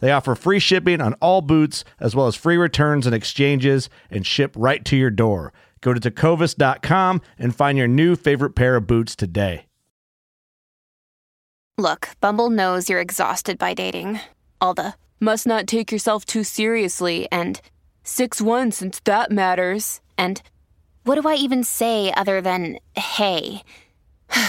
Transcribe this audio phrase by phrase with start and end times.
[0.00, 4.26] They offer free shipping on all boots, as well as free returns and exchanges, and
[4.26, 5.52] ship right to your door.
[5.80, 9.64] Go to tecovas.com and find your new favorite pair of boots today.
[11.76, 14.18] Look, Bumble knows you're exhausted by dating.
[14.60, 17.60] All the must not take yourself too seriously and
[18.02, 20.00] 6 1 since that matters.
[20.16, 20.42] And
[21.04, 23.62] what do I even say other than hey?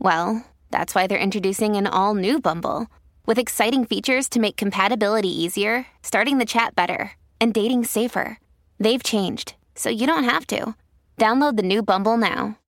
[0.00, 2.88] well, that's why they're introducing an all new Bumble
[3.26, 8.38] with exciting features to make compatibility easier, starting the chat better, and dating safer.
[8.78, 10.74] They've changed, so you don't have to.
[11.18, 12.58] Download the new Bumble now.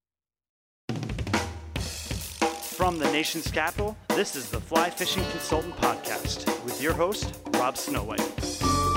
[2.79, 7.75] From the nation's capital, this is the Fly Fishing Consultant Podcast with your host, Rob
[7.75, 8.88] Snowhite.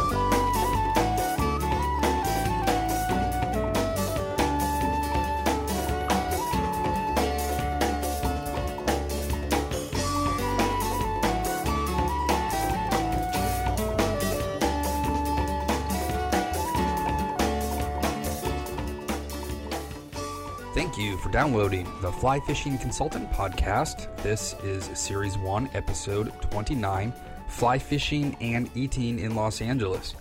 [21.22, 24.10] For downloading the Fly Fishing Consultant Podcast.
[24.24, 27.14] This is Series 1, Episode 29
[27.48, 30.16] Fly Fishing and Eating in Los Angeles.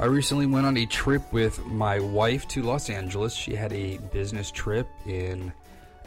[0.00, 3.32] I recently went on a trip with my wife to Los Angeles.
[3.32, 5.52] She had a business trip in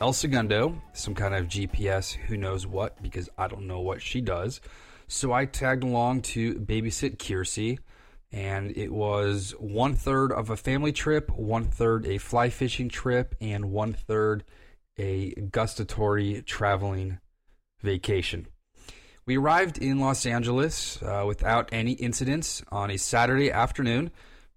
[0.02, 4.20] El Segundo, some kind of GPS, who knows what, because I don't know what she
[4.20, 4.60] does.
[5.08, 7.80] So I tagged along to babysit Kiersey
[8.34, 13.36] and it was one third of a family trip, one third a fly fishing trip,
[13.40, 14.44] and one third
[14.98, 17.20] a gustatory traveling
[17.82, 18.48] vacation.
[19.26, 24.12] We arrived in Los Angeles uh, without any incidents on a Saturday afternoon.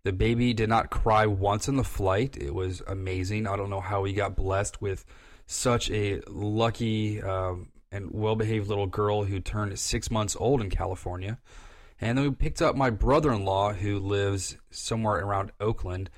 [0.04, 2.36] The baby did not cry once in the flight.
[2.36, 3.46] It was amazing.
[3.46, 5.04] I don't know how we got blessed with
[5.46, 10.70] such a lucky um, and well behaved little girl who turned six months old in
[10.70, 11.38] California.
[12.00, 16.10] And then we picked up my brother in law who lives somewhere around Oakland.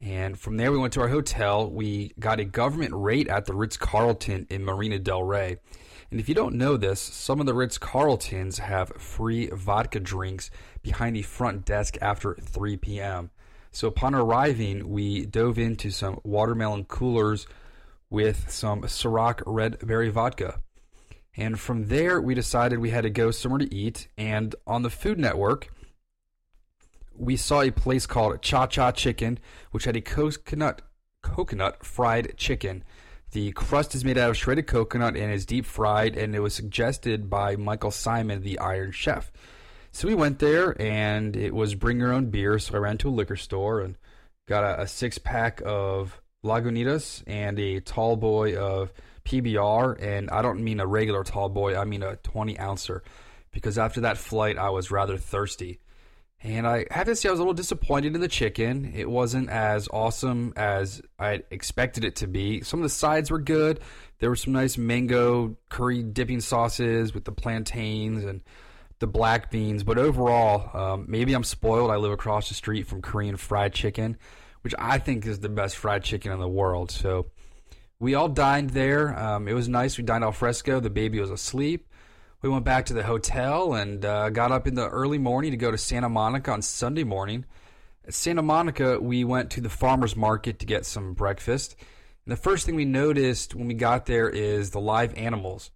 [0.00, 1.70] And from there, we went to our hotel.
[1.70, 5.58] We got a government rate at the Ritz Carlton in Marina Del Rey.
[6.10, 10.50] And if you don't know this, some of the Ritz Carltons have free vodka drinks
[10.82, 13.30] behind the front desk after 3 p.m.
[13.70, 17.46] So upon arriving, we dove into some watermelon coolers
[18.10, 20.60] with some Ciroc red berry vodka.
[21.36, 24.08] And from there, we decided we had to go somewhere to eat.
[24.16, 25.68] And on the Food Network,
[27.16, 29.38] we saw a place called Cha Cha Chicken,
[29.70, 30.82] which had a coconut
[31.22, 32.84] coconut fried chicken.
[33.32, 36.54] The crust is made out of shredded coconut and is deep fried, and it was
[36.54, 39.32] suggested by Michael Symon, the Iron Chef.
[39.90, 42.58] So we went there, and it was bring your own beer.
[42.58, 43.96] So I ran to a liquor store and
[44.46, 48.92] got a, a six pack of Lagunitas and a tall boy of
[49.24, 53.02] PBR, and I don't mean a regular tall boy, I mean a 20 ouncer,
[53.50, 55.80] because after that flight, I was rather thirsty.
[56.44, 58.92] And I have to say, I was a little disappointed in the chicken.
[58.94, 62.60] It wasn't as awesome as I expected it to be.
[62.60, 63.80] Some of the sides were good.
[64.18, 68.42] There were some nice mango curry dipping sauces with the plantains and
[68.98, 69.84] the black beans.
[69.84, 71.90] But overall, um, maybe I'm spoiled.
[71.90, 74.18] I live across the street from Korean fried chicken,
[74.60, 76.90] which I think is the best fried chicken in the world.
[76.90, 77.26] So
[78.04, 79.18] we all dined there.
[79.18, 79.96] Um, it was nice.
[79.96, 80.78] We dined al fresco.
[80.78, 81.88] The baby was asleep.
[82.42, 85.56] We went back to the hotel and uh, got up in the early morning to
[85.56, 87.46] go to Santa Monica on Sunday morning.
[88.06, 91.76] At Santa Monica, we went to the farmer's market to get some breakfast.
[92.26, 95.70] And the first thing we noticed when we got there is the live animals.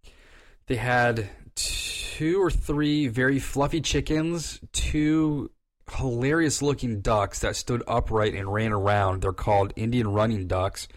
[0.67, 5.51] They had two or three very fluffy chickens, two
[5.91, 9.23] hilarious looking ducks that stood upright and ran around.
[9.23, 10.89] They're called Indian running ducks.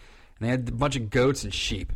[0.41, 1.93] And they had a bunch of goats and sheep.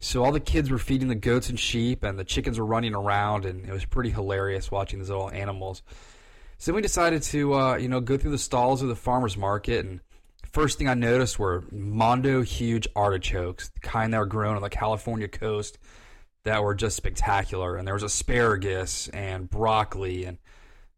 [0.00, 2.94] So all the kids were feeding the goats and sheep, and the chickens were running
[2.94, 5.82] around, and it was pretty hilarious watching these little animals.
[6.58, 9.36] So then we decided to, uh, you know, go through the stalls of the farmer's
[9.36, 10.00] market, and
[10.50, 14.70] first thing I noticed were Mondo huge artichokes, the kind that are grown on the
[14.70, 15.78] California coast
[16.44, 17.76] that were just spectacular.
[17.76, 20.38] And there was asparagus and broccoli and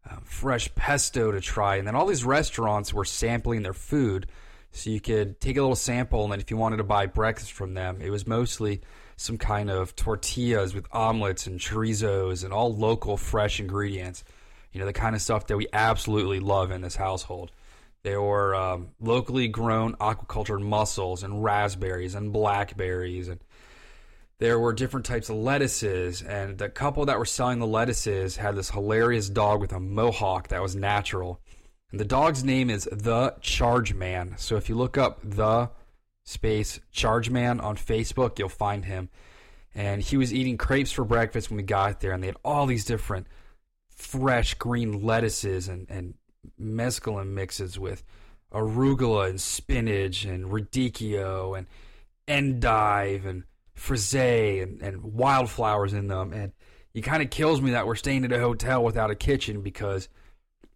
[0.09, 1.77] uh, fresh pesto to try.
[1.77, 4.27] And then all these restaurants were sampling their food.
[4.71, 7.51] So you could take a little sample, and then if you wanted to buy breakfast
[7.51, 8.81] from them, it was mostly
[9.15, 14.23] some kind of tortillas with omelets and chorizos and all local fresh ingredients.
[14.71, 17.51] You know, the kind of stuff that we absolutely love in this household.
[18.03, 23.39] There were um, locally grown aquaculture mussels and raspberries and blackberries and
[24.39, 28.55] there were different types of lettuces, and the couple that were selling the lettuces had
[28.55, 31.41] this hilarious dog with a mohawk that was natural.
[31.91, 34.35] And the dog's name is the Charge Man.
[34.37, 35.69] So if you look up the
[36.23, 39.09] space Charge Man on Facebook, you'll find him.
[39.73, 42.65] And he was eating crepes for breakfast when we got there, and they had all
[42.65, 43.27] these different
[43.89, 46.13] fresh green lettuces and, and
[46.59, 48.03] mesclun mixes with
[48.53, 51.67] arugula and spinach and radicchio and
[52.27, 53.43] endive and
[53.73, 56.33] frisee and, and wildflowers in them.
[56.33, 56.51] And
[56.93, 60.09] it kind of kills me that we're staying at a hotel without a kitchen because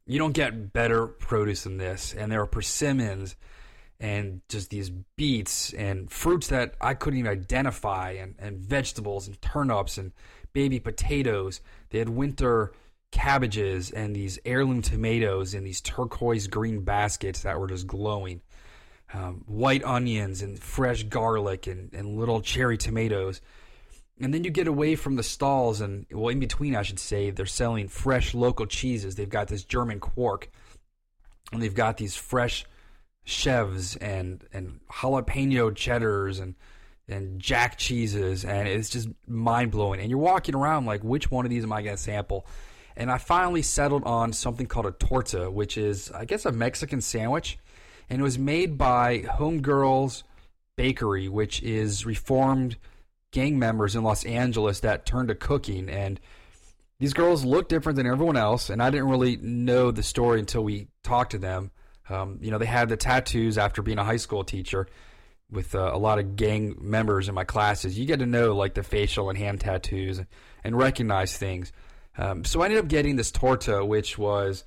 [0.06, 2.13] you don't get better produce than this.
[2.13, 3.36] And there are persimmons
[4.00, 9.39] and just these beets and fruits that I couldn't even identify and, and vegetables and
[9.42, 10.12] turnips and
[10.53, 11.62] baby potatoes.
[11.92, 12.74] They had winter
[13.12, 18.42] cabbages and these heirloom tomatoes in these turquoise green baskets that were just glowing
[19.13, 23.42] um, white onions and fresh garlic and, and little cherry tomatoes.
[24.21, 27.31] And then you get away from the stalls, and well, in between, I should say,
[27.31, 29.15] they're selling fresh local cheeses.
[29.15, 30.50] They've got this German quark,
[31.51, 32.65] and they've got these fresh
[33.25, 36.56] chèvres and and jalapeno cheddars and
[37.07, 40.00] and jack cheeses, and it's just mind blowing.
[40.00, 42.45] And you're walking around like, which one of these am I going to sample?
[42.95, 47.01] And I finally settled on something called a torta, which is, I guess, a Mexican
[47.01, 47.57] sandwich
[48.12, 50.23] and it was made by Homegirls
[50.75, 52.75] Bakery, which is reformed
[53.31, 55.89] gang members in Los Angeles that turned to cooking.
[55.89, 56.19] And
[57.00, 60.63] these girls look different than everyone else, and I didn't really know the story until
[60.63, 61.72] we talked to them.
[62.10, 64.88] Um, you know, they had the tattoos after being a high school teacher
[65.50, 67.98] with uh, a lot of gang members in my classes.
[67.98, 70.19] You get to know like the facial and hand tattoos
[70.63, 71.72] and, recognize things.
[72.18, 74.63] Um, so I ended up getting this torta, which was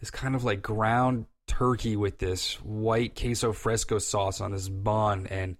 [0.00, 5.26] this kind of like ground turkey with this white queso fresco sauce on this bun
[5.28, 5.56] and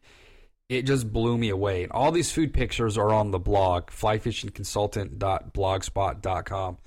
[0.68, 1.82] it just blew me away.
[1.82, 6.78] And all these food pictures are on the blog, flyfishingconsultant.blogspot.com.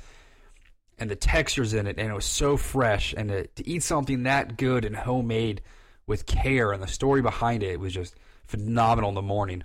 [0.97, 3.13] And the textures in it, and it was so fresh.
[3.15, 5.61] And to, to eat something that good and homemade
[6.05, 8.15] with care and the story behind it, it was just
[8.45, 9.63] phenomenal in the morning.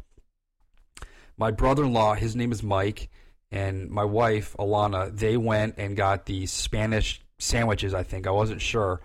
[1.37, 3.11] My brother in law, his name is Mike,
[3.51, 8.29] and my wife, Alana, they went and got the Spanish sandwiches, I think.
[8.29, 9.01] I wasn't sure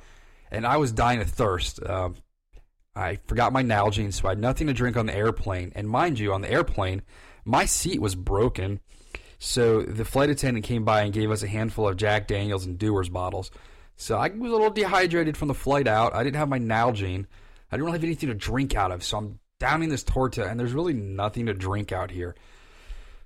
[0.52, 1.80] and I was dying of thirst.
[1.86, 2.16] Um,
[3.00, 5.72] I forgot my Nalgene, so I had nothing to drink on the airplane.
[5.74, 7.02] And mind you, on the airplane,
[7.46, 8.82] my seat was broken.
[9.40, 12.78] So the flight attendant came by and gave us a handful of Jack Daniels and
[12.78, 13.52] Dewar's bottles.
[13.96, 16.14] So I was a little dehydrated from the flight out.
[16.14, 17.26] I didn't have my Nalgene.
[17.72, 19.02] I didn't really have anything to drink out of.
[19.04, 22.36] So I'm downing this torta, and there's really nothing to drink out here.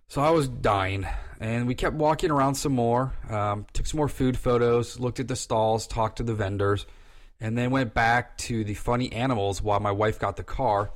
[0.08, 1.08] So I was dying,
[1.40, 3.14] and we kept walking around some more.
[3.28, 6.86] Um, took some more food photos, looked at the stalls, talked to the vendors
[7.44, 10.92] and then went back to the funny animals while my wife got the car.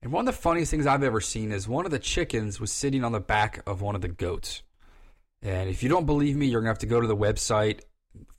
[0.00, 2.72] And one of the funniest things I've ever seen is one of the chickens was
[2.72, 4.62] sitting on the back of one of the goats.
[5.42, 7.80] And if you don't believe me, you're going to have to go to the website,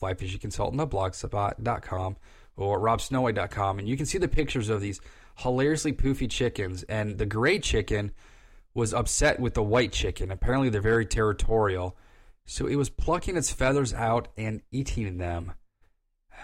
[0.02, 2.18] flyfishingconsultant.blogspot.com
[2.58, 5.00] or robsnowhite.com, and you can see the pictures of these
[5.38, 6.82] hilariously poofy chickens.
[6.84, 8.12] And the gray chicken
[8.74, 10.32] was upset with the white chicken.
[10.32, 11.96] Apparently, they're very territorial.
[12.46, 15.54] So it was plucking its feathers out and eating them.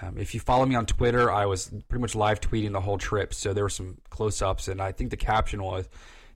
[0.01, 2.98] Um, if you follow me on Twitter, I was pretty much live tweeting the whole
[2.98, 5.88] trip, so there were some close ups, and I think the caption was,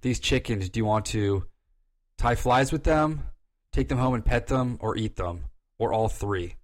[0.02, 1.46] "These chickens, do you want to
[2.18, 3.28] tie flies with them,
[3.72, 5.46] take them home and pet them, or eat them,
[5.80, 6.56] or all three?"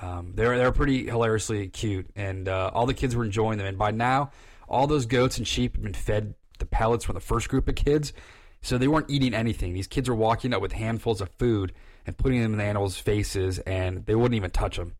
[0.00, 3.66] Um, they're they're pretty hilariously cute, and uh, all the kids were enjoying them.
[3.66, 4.30] And by now,
[4.68, 7.74] all those goats and sheep had been fed the pellets from the first group of
[7.74, 8.12] kids,
[8.62, 9.72] so they weren't eating anything.
[9.72, 11.72] These kids were walking up with handfuls of food
[12.06, 14.94] and putting them in the animals' faces, and they wouldn't even touch them.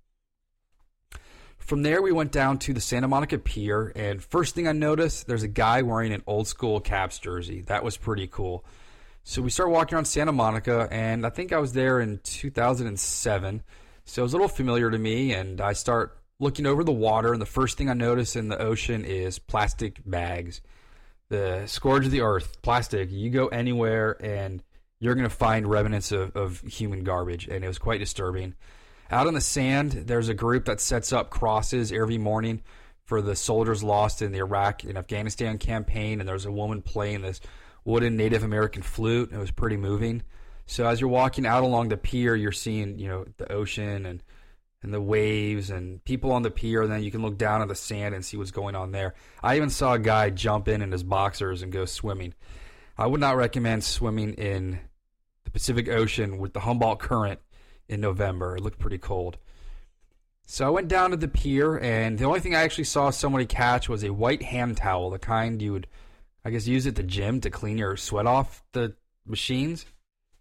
[1.68, 5.26] From there, we went down to the Santa Monica Pier, and first thing I noticed,
[5.26, 7.60] there's a guy wearing an old school Caps jersey.
[7.60, 8.64] That was pretty cool.
[9.22, 13.62] So we started walking around Santa Monica, and I think I was there in 2007.
[14.06, 17.34] So it was a little familiar to me, and I start looking over the water,
[17.34, 20.62] and the first thing I notice in the ocean is plastic bags.
[21.28, 23.10] The scourge of the earth, plastic.
[23.12, 24.62] You go anywhere, and
[25.00, 28.54] you're going to find remnants of, of human garbage, and it was quite disturbing.
[29.10, 32.62] Out on the sand, there's a group that sets up crosses every morning
[33.04, 37.22] for the soldiers lost in the Iraq and Afghanistan campaign, and there's a woman playing
[37.22, 37.40] this
[37.86, 39.30] wooden Native American flute.
[39.32, 40.22] It was pretty moving.
[40.66, 44.22] So as you're walking out along the pier, you're seeing you know the ocean and
[44.82, 46.82] and the waves and people on the pier.
[46.82, 49.14] And then you can look down at the sand and see what's going on there.
[49.42, 52.34] I even saw a guy jump in in his boxers and go swimming.
[52.98, 54.80] I would not recommend swimming in
[55.44, 57.40] the Pacific Ocean with the Humboldt Current
[57.88, 58.57] in November.
[58.57, 59.38] It looked pretty cold.
[60.47, 63.45] So I went down to the pier, and the only thing I actually saw somebody
[63.45, 65.87] catch was a white hand towel, the kind you would,
[66.45, 68.95] I guess, use at the gym to clean your sweat off the
[69.26, 69.85] machines.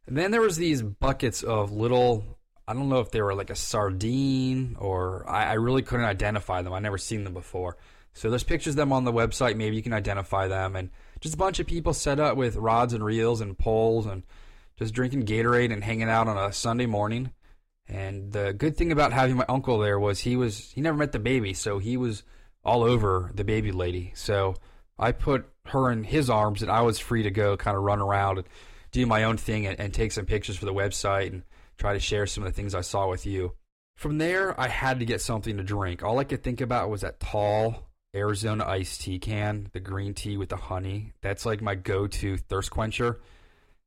[0.07, 2.23] And then there was these buckets of little,
[2.67, 6.61] I don't know if they were like a sardine or I, I really couldn't identify
[6.61, 6.71] them.
[6.71, 7.77] I never seen them before.
[8.13, 9.57] So there's pictures of them on the website.
[9.57, 10.75] Maybe you can identify them.
[10.77, 10.89] And
[11.19, 14.23] just a bunch of people set up with rods and reels and poles and
[14.79, 17.31] just drinking Gatorade and hanging out on a Sunday morning.
[17.89, 21.11] And the good thing about having my uncle there was he was he never met
[21.11, 22.23] the baby, so he was
[22.63, 24.11] all over the baby lady.
[24.15, 24.55] So
[24.99, 28.01] I put her in his arms, and I was free to go, kind of run
[28.01, 28.47] around and
[28.91, 31.43] do my own thing, and, and take some pictures for the website and
[31.77, 33.53] try to share some of the things I saw with you.
[33.95, 36.03] From there, I had to get something to drink.
[36.03, 40.37] All I could think about was that tall Arizona iced tea can, the green tea
[40.37, 41.13] with the honey.
[41.21, 43.19] That's like my go-to thirst quencher.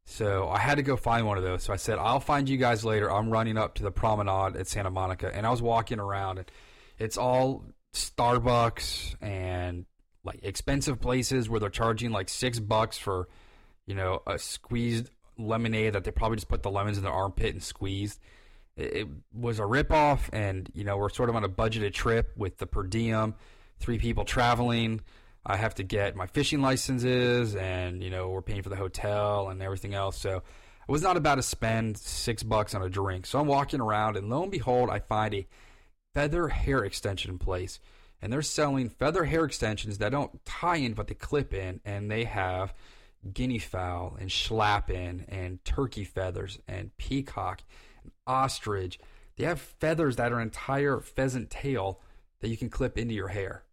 [0.05, 1.63] So I had to go find one of those.
[1.63, 3.11] So I said, I'll find you guys later.
[3.11, 5.35] I'm running up to the promenade at Santa Monica.
[5.35, 6.51] And I was walking around, and
[6.99, 7.65] it's all
[7.95, 9.87] Starbucks and
[10.25, 13.29] like expensive places where they're charging like six bucks for,
[13.87, 17.55] you know, a squeezed lemonade that they probably just put the lemons in their armpit
[17.55, 18.21] and squeezed.
[18.77, 22.33] It, it was a ripoff, and you know we're sort of on a budgeted trip
[22.37, 23.35] with the per diem,
[23.79, 25.01] three people traveling.
[25.45, 29.49] I have to get my fishing licenses, and you know we're paying for the hotel
[29.49, 30.19] and everything else.
[30.19, 30.43] So
[30.89, 33.27] I was not about to spend six bucks on a drink.
[33.27, 35.47] So I'm walking around, and lo and behold, I find a
[36.15, 37.81] feather hair extension place,
[38.21, 42.11] and they're selling feather hair extensions that don't tie in, but they clip in, and
[42.11, 42.75] they have
[43.33, 47.63] guinea fowl and schlappen and turkey feathers and peacock
[48.03, 48.99] and ostrich.
[49.37, 52.01] They have feathers that are entire pheasant tail
[52.41, 53.65] that you can clip into your hair.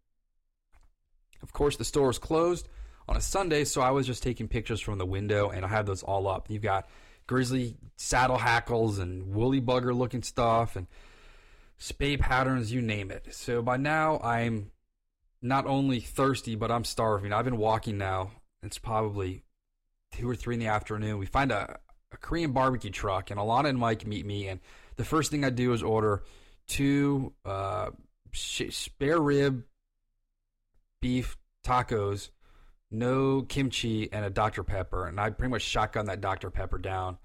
[1.42, 2.68] Of course, the store is closed
[3.08, 5.86] on a Sunday, so I was just taking pictures from the window, and I had
[5.86, 6.50] those all up.
[6.50, 6.88] You've got
[7.26, 10.88] grizzly saddle hackles and woolly bugger looking stuff and
[11.78, 13.34] spey patterns, you name it.
[13.34, 14.72] So by now, I'm
[15.42, 17.34] not only thirsty, but I'm starving.
[17.34, 18.32] I've been walking now.
[18.64, 19.44] It's probably
[20.12, 21.20] two or three in the afternoon.
[21.20, 21.80] We find a,
[22.12, 24.48] a Korean barbecue truck, and Alana and Mike meet me.
[24.48, 24.60] And
[24.96, 26.24] the first thing I do is order
[26.68, 27.92] two uh,
[28.34, 29.64] spare rib
[31.02, 32.30] beef tacos,
[32.90, 34.64] no kimchi, and a Dr.
[34.64, 35.08] Pepper.
[35.08, 36.50] And I pretty much shotgun that Dr.
[36.50, 37.18] Pepper down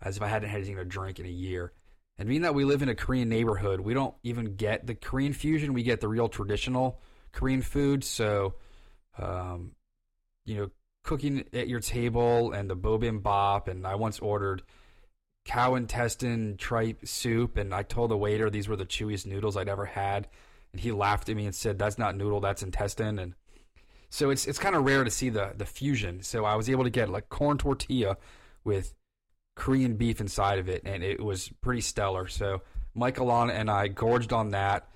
[0.00, 1.72] as if I hadn't had anything to drink in a year.
[2.18, 5.32] And being that we live in a Korean neighborhood, we don't even get the Korean
[5.32, 5.72] fusion.
[5.72, 7.00] We get the real traditional
[7.32, 8.04] Korean food.
[8.04, 8.54] So,
[9.18, 9.72] um,
[10.44, 10.70] you know,
[11.02, 13.68] cooking at your table and the bibimbap.
[13.68, 14.62] And I once ordered
[15.46, 19.68] cow intestine tripe soup, and I told the waiter these were the chewiest noodles I'd
[19.68, 20.28] ever had
[20.72, 23.34] and he laughed at me and said, "That's not noodle, that's intestine." And
[24.08, 26.22] so it's it's kind of rare to see the the fusion.
[26.22, 28.16] So I was able to get like corn tortilla
[28.64, 28.94] with
[29.54, 32.28] Korean beef inside of it, and it was pretty stellar.
[32.28, 32.62] So
[32.94, 34.88] Mike Alana and I gorged on that.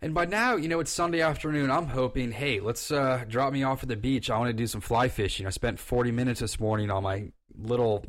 [0.00, 1.70] And by now, you know, it's Sunday afternoon.
[1.70, 4.30] I'm hoping, hey, let's uh, drop me off at the beach.
[4.30, 5.46] I want to do some fly fishing.
[5.46, 8.04] I spent 40 minutes this morning on my little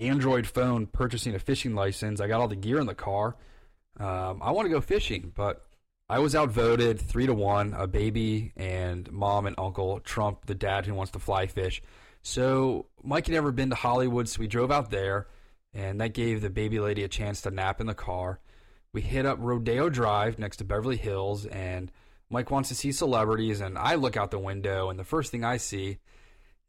[0.00, 2.22] Android phone purchasing a fishing license.
[2.22, 3.36] I got all the gear in the car.
[4.00, 5.67] Um, I want to go fishing, but
[6.10, 7.74] I was outvoted three to one.
[7.74, 11.82] A baby and mom and uncle trump the dad who wants to fly fish.
[12.22, 15.28] So Mike had never been to Hollywood, so we drove out there,
[15.74, 18.40] and that gave the baby lady a chance to nap in the car.
[18.92, 21.92] We hit up Rodeo Drive next to Beverly Hills, and
[22.30, 25.44] Mike wants to see celebrities, and I look out the window, and the first thing
[25.44, 25.98] I see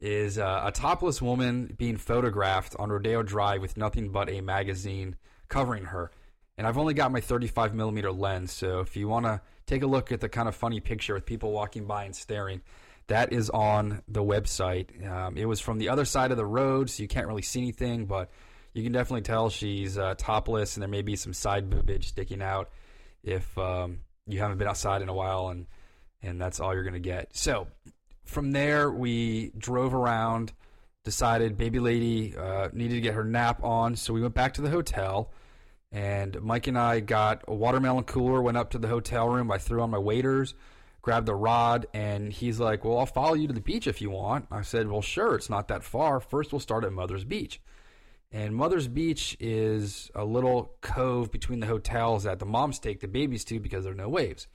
[0.02, 5.16] is uh, a topless woman being photographed on Rodeo Drive with nothing but a magazine
[5.48, 6.10] covering her
[6.60, 8.52] and I've only got my 35 millimeter lens.
[8.52, 11.24] So if you want to take a look at the kind of funny picture with
[11.24, 12.60] people walking by and staring,
[13.06, 15.10] that is on the website.
[15.10, 17.60] Um, it was from the other side of the road, so you can't really see
[17.60, 18.30] anything, but
[18.74, 22.42] you can definitely tell she's uh, topless, and there may be some side boobage sticking
[22.42, 22.68] out
[23.24, 25.66] if um, you haven't been outside in a while, and
[26.22, 27.34] and that's all you're gonna get.
[27.34, 27.68] So
[28.26, 30.52] from there, we drove around,
[31.04, 34.60] decided baby lady uh, needed to get her nap on, so we went back to
[34.60, 35.30] the hotel.
[35.92, 39.50] And Mike and I got a watermelon cooler, went up to the hotel room.
[39.50, 40.54] I threw on my waders,
[41.02, 44.10] grabbed the rod, and he's like, Well, I'll follow you to the beach if you
[44.10, 44.46] want.
[44.50, 46.20] I said, Well, sure, it's not that far.
[46.20, 47.60] First, we'll start at Mother's Beach.
[48.32, 53.08] And Mother's Beach is a little cove between the hotels that the moms take the
[53.08, 54.46] babies to because there are no waves.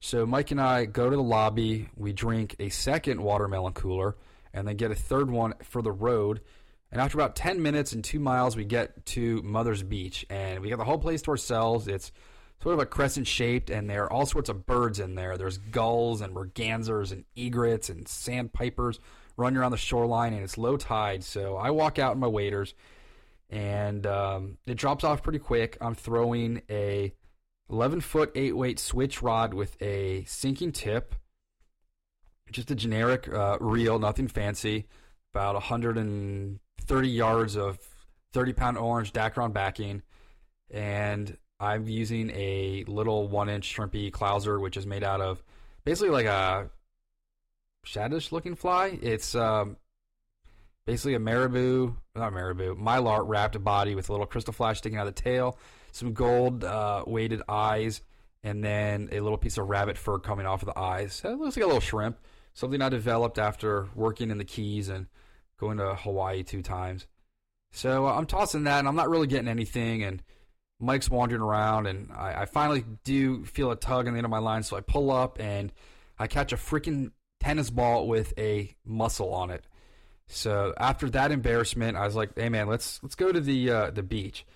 [0.00, 4.16] So Mike and I go to the lobby, we drink a second watermelon cooler,
[4.52, 6.42] and then get a third one for the road.
[6.94, 10.68] And after about 10 minutes and two miles, we get to Mother's Beach, and we
[10.68, 11.88] got the whole place to ourselves.
[11.88, 12.12] It's
[12.62, 15.36] sort of a crescent shaped, and there are all sorts of birds in there.
[15.36, 19.00] There's gulls and mergansers and egrets and sandpipers
[19.36, 21.24] running around the shoreline, and it's low tide.
[21.24, 22.74] So I walk out in my waders,
[23.50, 25.76] and um, it drops off pretty quick.
[25.80, 27.12] I'm throwing a
[27.70, 31.16] 11 foot 8 weight switch rod with a sinking tip,
[32.52, 34.86] just a generic uh, reel, nothing fancy.
[35.32, 35.56] About
[36.86, 37.78] 130 yards of
[38.34, 40.02] 30 pound orange Dacron backing,
[40.70, 45.42] and I'm using a little one inch shrimpy clouser, which is made out of
[45.84, 46.68] basically like a
[47.86, 48.98] shaddish looking fly.
[49.00, 49.78] It's um,
[50.86, 55.06] basically a marabou, not marabou, mylar wrapped body with a little crystal flash sticking out
[55.06, 55.58] of the tail,
[55.92, 58.02] some gold uh, weighted eyes,
[58.42, 61.22] and then a little piece of rabbit fur coming off of the eyes.
[61.24, 62.18] It looks like a little shrimp.
[62.52, 65.06] Something I developed after working in the Keys and
[65.64, 67.06] going to Hawaii two times.
[67.72, 70.02] So uh, I'm tossing that, and I'm not really getting anything.
[70.02, 70.22] And
[70.78, 74.30] Mike's wandering around, and I, I finally do feel a tug in the end of
[74.30, 74.62] my line.
[74.62, 75.72] So I pull up, and
[76.18, 79.64] I catch a freaking tennis ball with a mussel on it.
[80.26, 83.90] So after that embarrassment, I was like, "Hey man, let's let's go to the uh,
[83.90, 84.46] the beach."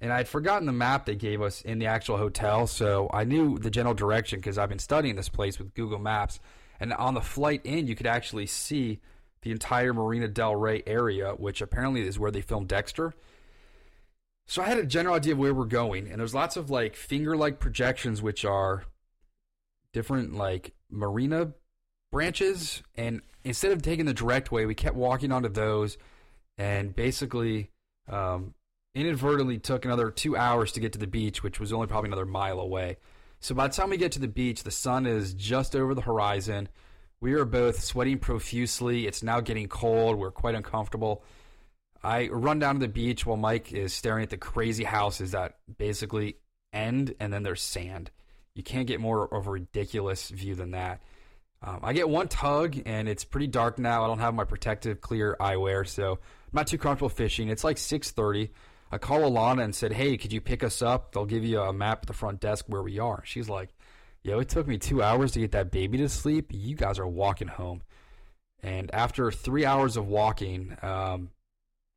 [0.00, 3.58] And I'd forgotten the map they gave us in the actual hotel, so I knew
[3.58, 6.38] the general direction because I've been studying this place with Google Maps.
[6.78, 9.00] And on the flight in, you could actually see
[9.42, 13.14] the entire Marina Del Rey area, which apparently is where they filmed Dexter.
[14.46, 16.94] So I had a general idea of where we're going, and there's lots of like
[16.94, 18.84] finger-like projections, which are
[19.92, 21.52] different like marina
[22.12, 22.82] branches.
[22.96, 25.98] And instead of taking the direct way, we kept walking onto those,
[26.58, 27.70] and basically
[28.08, 28.54] um,
[28.94, 32.26] inadvertently took another two hours to get to the beach, which was only probably another
[32.26, 32.98] mile away.
[33.40, 36.02] So by the time we get to the beach, the sun is just over the
[36.02, 36.68] horizon.
[37.20, 39.06] We are both sweating profusely.
[39.06, 40.16] It's now getting cold.
[40.16, 41.24] We're quite uncomfortable.
[42.02, 45.56] I run down to the beach while Mike is staring at the crazy houses that
[45.78, 46.36] basically
[46.72, 48.10] end and then there's sand.
[48.54, 51.00] You can't get more of a ridiculous view than that.
[51.62, 54.04] Um, I get one tug and it's pretty dark now.
[54.04, 57.48] I don't have my protective clear eyewear, so I'm not too comfortable fishing.
[57.48, 58.50] It's like 6:30.
[58.92, 61.12] I call Alana and said, "Hey, could you pick us up?
[61.12, 63.75] They'll give you a map at the front desk where we are." She's like,
[64.26, 66.50] "Yo, it took me two hours to get that baby to sleep.
[66.52, 67.82] You guys are walking home."
[68.62, 71.30] And after three hours of walking, um,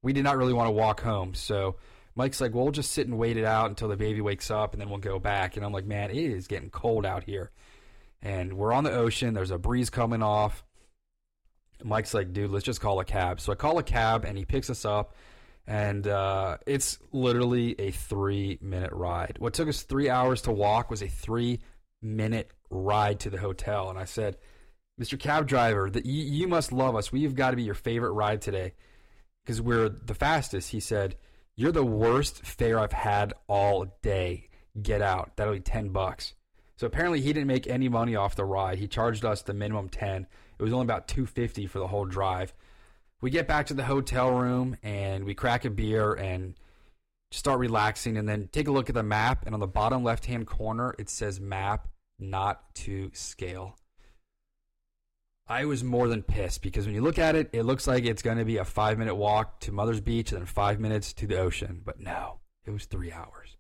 [0.04, 1.34] we did not really want to walk home.
[1.34, 1.78] So
[2.16, 4.82] Mike's like, "Well, just sit and wait it out until the baby wakes up, and
[4.82, 7.52] then we'll go back." And I'm like, "Man, it is getting cold out here."
[8.22, 9.34] And we're on the ocean.
[9.34, 10.64] There's a breeze coming off.
[11.84, 13.40] Mike's like, dude, let's just call a cab.
[13.40, 15.16] So I call a cab and he picks us up.
[15.66, 19.38] And uh, it's literally a three minute ride.
[19.40, 21.60] What took us three hours to walk was a three
[22.02, 23.90] minute ride to the hotel.
[23.90, 24.38] And I said,
[25.00, 25.20] Mr.
[25.20, 27.12] Cab Driver, that you, you must love us.
[27.12, 28.74] We've got to be your favorite ride today
[29.44, 30.72] because we're the fastest.
[30.72, 31.16] He said,
[31.56, 34.50] You're the worst fare I've had all day.
[34.82, 35.32] Get out.
[35.36, 36.34] That'll be 10 bucks.
[36.76, 38.78] So apparently he didn't make any money off the ride.
[38.78, 40.28] He charged us the minimum 10.
[40.58, 42.54] It was only about 250 for the whole drive.
[43.22, 46.56] We get back to the hotel room and we crack a beer and
[47.32, 50.48] start relaxing and then take a look at the map and on the bottom left-hand
[50.48, 51.88] corner it says map
[52.20, 53.78] not to scale.
[55.48, 58.22] I was more than pissed because when you look at it, it looks like it's
[58.22, 61.26] going to be a five minute walk to Mother's Beach and then five minutes to
[61.26, 61.82] the ocean.
[61.84, 63.58] But no, it was three hours.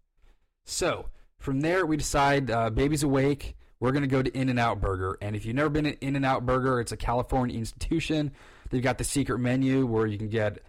[0.65, 3.55] So from there, we decide uh, baby's awake.
[3.79, 5.17] We're going to go to In N Out Burger.
[5.19, 8.33] And if you've never been to In N Out Burger, it's a California institution.
[8.69, 10.59] They've got the secret menu where you can get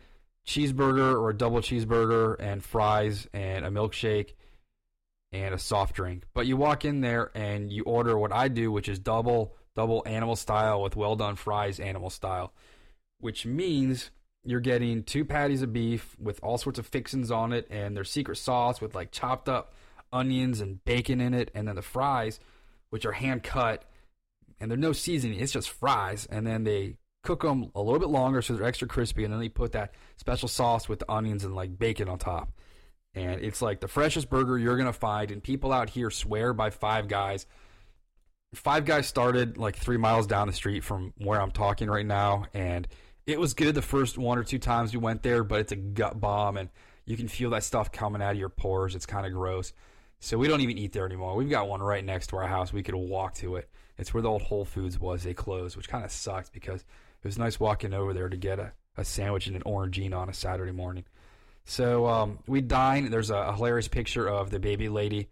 [0.50, 4.34] cheeseburger or a double cheeseburger and fries and a milkshake
[5.30, 6.24] and a soft drink.
[6.34, 10.02] But you walk in there and you order what I do, which is double double
[10.04, 12.52] animal style with well done fries animal style,
[13.18, 14.10] which means
[14.44, 18.04] you're getting two patties of beef with all sorts of fixings on it and their
[18.04, 19.74] secret sauce with like chopped up
[20.12, 22.40] onions and bacon in it, and then the fries,
[22.88, 23.84] which are hand cut,
[24.58, 25.38] and they're no seasoning.
[25.38, 28.88] It's just fries, and then they cook them a little bit longer so they're extra
[28.88, 32.18] crispy, and then they put that special sauce with the onions and like bacon on
[32.18, 32.52] top.
[33.14, 36.70] And it's like the freshest burger you're gonna find, and people out here swear by
[36.70, 37.46] Five Guys.
[38.54, 42.46] Five Guys started like three miles down the street from where I'm talking right now,
[42.54, 42.86] and
[43.26, 45.76] it was good the first one or two times we went there, but it's a
[45.76, 46.68] gut bomb, and
[47.04, 48.94] you can feel that stuff coming out of your pores.
[48.94, 49.72] It's kind of gross.
[50.20, 51.34] So we don't even eat there anymore.
[51.34, 52.72] We've got one right next to our house.
[52.72, 53.70] We could walk to it.
[53.96, 55.22] It's where the old Whole Foods was.
[55.22, 56.84] They closed, which kind of sucks because
[57.22, 60.28] it was nice walking over there to get a, a sandwich and an orangina on
[60.28, 61.04] a Saturday morning.
[61.64, 63.10] So um, we dine.
[63.10, 65.28] There's a, a hilarious picture of the baby lady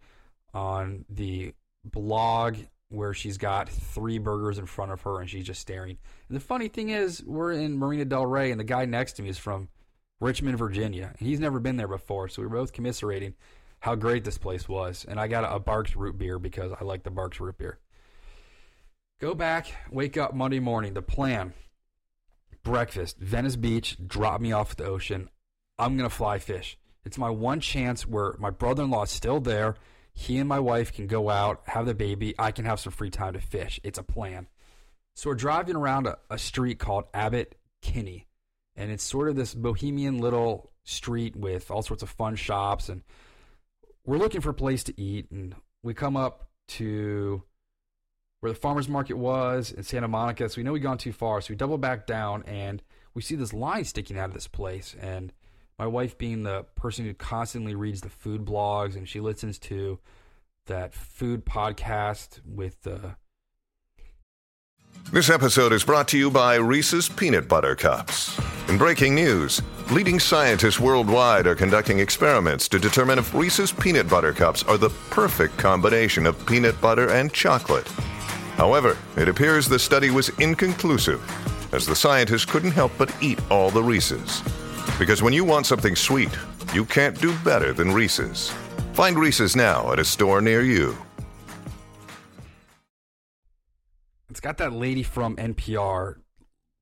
[0.53, 2.57] on the blog
[2.89, 5.97] where she's got three burgers in front of her and she's just staring.
[6.27, 9.21] And the funny thing is, we're in Marina Del Rey, and the guy next to
[9.21, 9.69] me is from
[10.19, 12.27] Richmond, Virginia, he's never been there before.
[12.27, 13.35] So we were both commiserating
[13.79, 15.05] how great this place was.
[15.07, 17.79] And I got a, a Barq's root beer because I like the Barq's root beer.
[19.21, 20.93] Go back, wake up Monday morning.
[20.93, 21.53] The plan
[22.71, 25.29] breakfast, Venice Beach, drop me off at the ocean.
[25.77, 26.77] I'm going to fly fish.
[27.05, 29.75] It's my one chance where my brother in law is still there
[30.19, 32.35] he and my wife can go out, have the baby.
[32.37, 33.79] I can have some free time to fish.
[33.83, 34.47] It's a plan.
[35.15, 38.27] So we're driving around a, a street called Abbott Kinney,
[38.75, 42.89] and it's sort of this bohemian little street with all sorts of fun shops.
[42.89, 43.03] And
[44.05, 47.43] we're looking for a place to eat, and we come up to
[48.39, 50.49] where the farmers market was in Santa Monica.
[50.49, 51.41] So we know we've gone too far.
[51.41, 52.81] So we double back down, and
[53.13, 54.95] we see this line sticking out of this place.
[54.99, 55.33] And
[55.79, 59.97] my wife being the person who constantly reads the food blogs and she listens to
[60.65, 63.15] that food podcast with the.
[65.13, 68.37] This episode is brought to you by Reese's Peanut Butter Cups.
[68.67, 74.33] In breaking news, leading scientists worldwide are conducting experiments to determine if Reese's Peanut Butter
[74.33, 77.87] Cups are the perfect combination of peanut butter and chocolate.
[78.59, 81.23] However, it appears the study was inconclusive,
[81.73, 84.43] as the scientists couldn't help but eat all the Reese's.
[84.99, 86.37] Because when you want something sweet,
[86.73, 88.49] you can't do better than Reese's.
[88.91, 90.93] Find Reese's now at a store near you.
[94.29, 96.15] It's got that lady from NPR,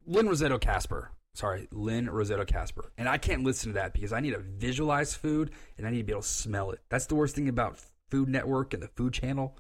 [0.08, 1.12] Lynn Rossetto Kasper.
[1.36, 2.92] Sorry, Lynn Rossetto Kasper.
[2.98, 6.00] And I can't listen to that because I need to visualize food and I need
[6.00, 6.80] to be able to smell it.
[6.90, 7.78] That's the worst thing about
[8.10, 9.56] Food Network and the Food Channel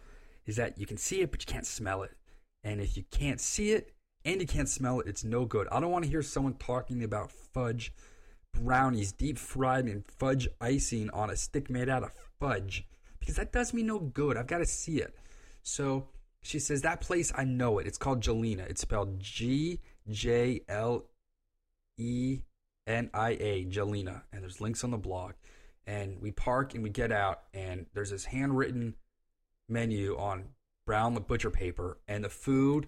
[0.47, 2.17] is that you can see it, but you can't smell it.
[2.63, 3.93] And if you can't see it
[4.25, 5.67] and you can't smell it, it's no good.
[5.71, 7.93] I don't want to hear someone talking about fudge
[8.53, 12.87] brownies deep fried in fudge icing on a stick made out of fudge
[13.19, 14.37] because that does me no good.
[14.37, 15.15] I've got to see it.
[15.61, 16.07] So
[16.41, 17.87] she says, That place, I know it.
[17.87, 18.69] It's called Gjelina.
[18.69, 21.05] It's spelled G J L
[21.97, 22.39] E
[22.87, 24.21] N I A, Gjelina.
[24.31, 25.33] And there's links on the blog.
[25.85, 28.95] And we park and we get out, and there's this handwritten
[29.69, 30.49] menu on
[30.85, 32.87] brown butcher paper, and the food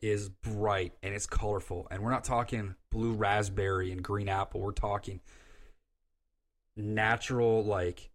[0.00, 1.86] is bright and it's colorful.
[1.90, 4.60] And we're not talking blue raspberry and green apple.
[4.60, 5.20] We're talking
[6.76, 8.10] natural, like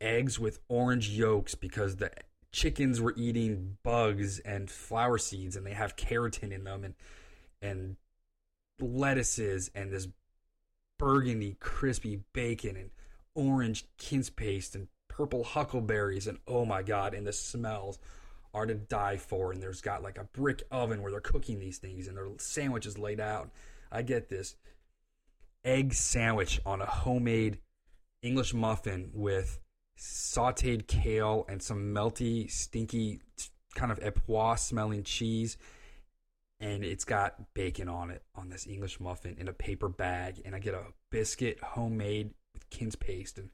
[0.00, 2.10] eggs with orange yolks because the
[2.52, 6.94] chickens were eating bugs and flower seeds and they have keratin in them and
[7.60, 7.96] and
[8.80, 10.08] lettuces and this
[10.98, 12.90] burgundy crispy bacon and
[13.34, 17.98] orange quince paste and purple huckleberries and oh my god and the smells
[18.54, 19.52] are to die for.
[19.52, 22.96] And there's got like a brick oven where they're cooking these things and their sandwiches
[22.96, 23.50] laid out.
[23.90, 24.54] I get this
[25.64, 27.58] egg sandwich on a homemade
[28.22, 29.58] English muffin with
[29.98, 33.20] sauteed kale and some melty, stinky,
[33.74, 35.56] kind of epoisse smelling cheese.
[36.60, 40.42] And it's got bacon on it on this English muffin in a paper bag.
[40.44, 43.38] And I get a biscuit homemade with quince paste.
[43.38, 43.50] And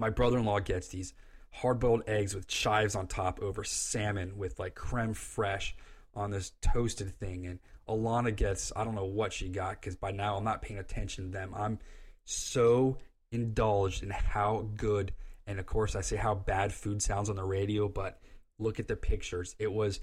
[0.00, 1.14] my brother in law gets these
[1.50, 5.72] hard boiled eggs with chives on top over salmon with like creme fraiche
[6.14, 7.46] on this toasted thing.
[7.46, 7.58] And
[7.88, 11.26] Alana gets, I don't know what she got because by now I'm not paying attention
[11.26, 11.52] to them.
[11.54, 11.78] I'm
[12.24, 12.98] so
[13.32, 15.12] indulged in how good,
[15.46, 18.20] and of course, I say how bad food sounds on the radio, but
[18.58, 19.54] look at the pictures.
[19.58, 20.00] It was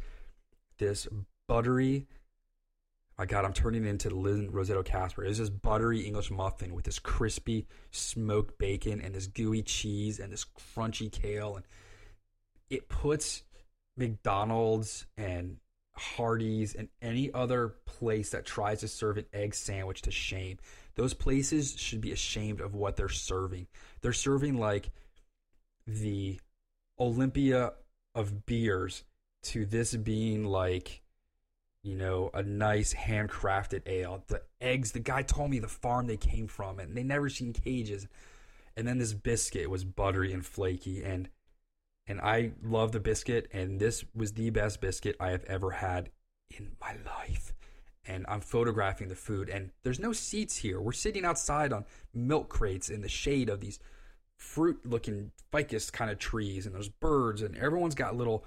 [0.78, 1.08] this
[1.48, 2.08] buttery
[3.18, 5.24] my God, I'm turning into Lynn Rossetto Kasper.
[5.24, 10.32] It's this buttery English muffin with this crispy smoked bacon and this gooey cheese and
[10.32, 11.56] this crunchy kale.
[11.56, 11.66] And
[12.70, 13.44] it puts
[13.98, 15.58] McDonald's and
[15.96, 20.60] Hardee's and any other place that tries to serve an egg sandwich to shame.
[20.94, 23.66] Those places should be ashamed of what they're serving.
[24.02, 24.92] They're serving like
[25.88, 26.40] the
[27.00, 27.74] Olympia
[28.14, 29.04] of beers
[29.44, 31.02] to this being like
[31.88, 34.22] you know, a nice handcrafted ale.
[34.28, 37.54] The eggs, the guy told me the farm they came from, and they never seen
[37.54, 38.08] cages.
[38.76, 41.30] And then this biscuit was buttery and flaky, and
[42.06, 46.10] and I love the biscuit, and this was the best biscuit I have ever had
[46.58, 47.54] in my life.
[48.06, 50.82] And I'm photographing the food, and there's no seats here.
[50.82, 53.80] We're sitting outside on milk crates in the shade of these
[54.38, 58.46] fruit looking ficus kind of trees, and there's birds, and everyone's got little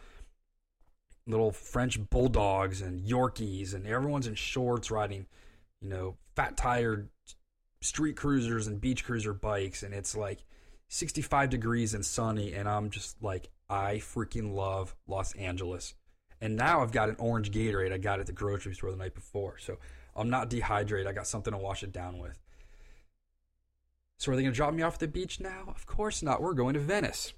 [1.30, 5.26] little French bulldogs and Yorkies, and everyone's in shorts riding,
[5.80, 7.08] you know, fat tired
[7.80, 10.44] street cruisers and beach cruiser bikes, and it's like
[10.88, 15.94] 65 degrees and sunny, and I'm just like, I freaking love Los Angeles.
[16.40, 17.92] And now I've got an orange Gatorade.
[17.92, 19.78] I got at the grocery store the night before, so
[20.16, 21.06] I'm not dehydrated.
[21.06, 22.38] I got something to wash it down with.
[24.18, 25.64] So are they going to drop me off at the beach now?
[25.68, 26.42] Of course not.
[26.42, 27.32] We're going to Venice.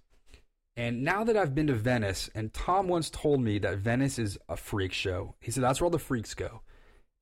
[0.77, 4.39] And now that I've been to Venice, and Tom once told me that Venice is
[4.49, 5.35] a freak show.
[5.41, 6.63] He said that's where all the freaks go.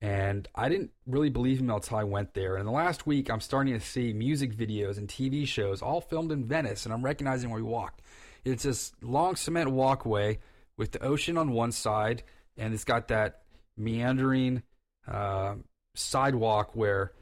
[0.00, 2.54] And I didn't really believe him until I went there.
[2.54, 6.00] And in the last week, I'm starting to see music videos and TV shows all
[6.00, 8.02] filmed in Venice, and I'm recognizing where we walked.
[8.44, 10.38] It's this long cement walkway
[10.78, 12.22] with the ocean on one side,
[12.56, 13.42] and it's got that
[13.76, 14.62] meandering
[15.06, 15.56] uh,
[15.94, 17.12] sidewalk where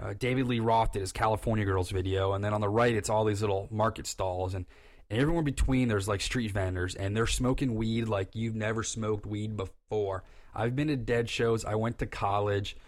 [0.00, 3.10] uh, David Lee Roth did his California Girls video, and then on the right it's
[3.10, 4.64] all these little market stalls, and,
[5.12, 9.26] and everywhere between there's like street vendors, and they're smoking weed like you've never smoked
[9.26, 10.24] weed before.
[10.54, 11.66] I've been to dead shows.
[11.66, 12.78] I went to college.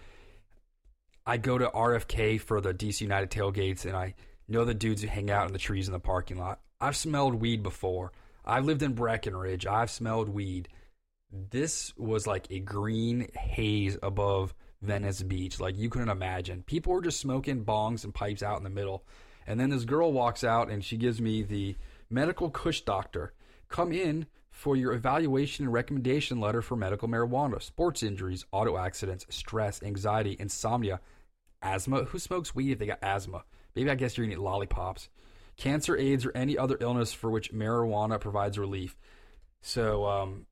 [1.27, 4.15] I go to RFK for the DC United tailgates, and I
[4.49, 6.61] know the dudes who hang out in the trees in the parking lot.
[6.81, 8.13] I've smelled weed before.
[8.43, 9.67] I've lived in Breckenridge.
[9.67, 10.71] I've smelled weed.
[11.31, 16.63] This was like a green haze above Venice Beach, like you couldn't imagine.
[16.63, 19.05] People were just smoking bongs and pipes out in the middle.
[19.47, 21.77] And then this girl walks out and she gives me the
[22.15, 23.35] medical kush doctor.
[23.69, 29.27] Come in for your evaluation and recommendation letter for medical marijuana, sports injuries, auto accidents,
[29.29, 31.01] stress, anxiety, insomnia,
[31.61, 32.05] asthma.
[32.05, 33.45] Who smokes weed if they got asthma?
[33.75, 35.09] Maybe I guess you're gonna eat lollipops.
[35.57, 38.97] Cancer, AIDS, or any other illness for which marijuana provides relief.
[39.61, 40.47] So um,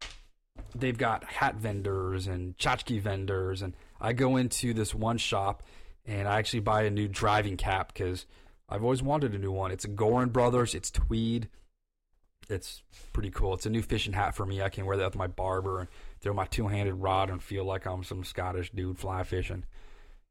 [0.75, 5.63] they've got hat vendors and tchotchke vendors, and I go into this one shop
[6.05, 8.27] and I actually buy a new driving cap because
[8.73, 9.71] I've always wanted a new one.
[9.71, 10.75] It's a Goorin Brothers.
[10.75, 11.49] It's tweed.
[12.49, 12.83] It's
[13.13, 13.55] pretty cool.
[13.55, 14.63] It's a new fishing hat for me.
[14.63, 15.89] I can wear that with my Barbour and
[16.21, 19.65] throw my two-handed rod and feel like I'm some Scottish dude fly fishing.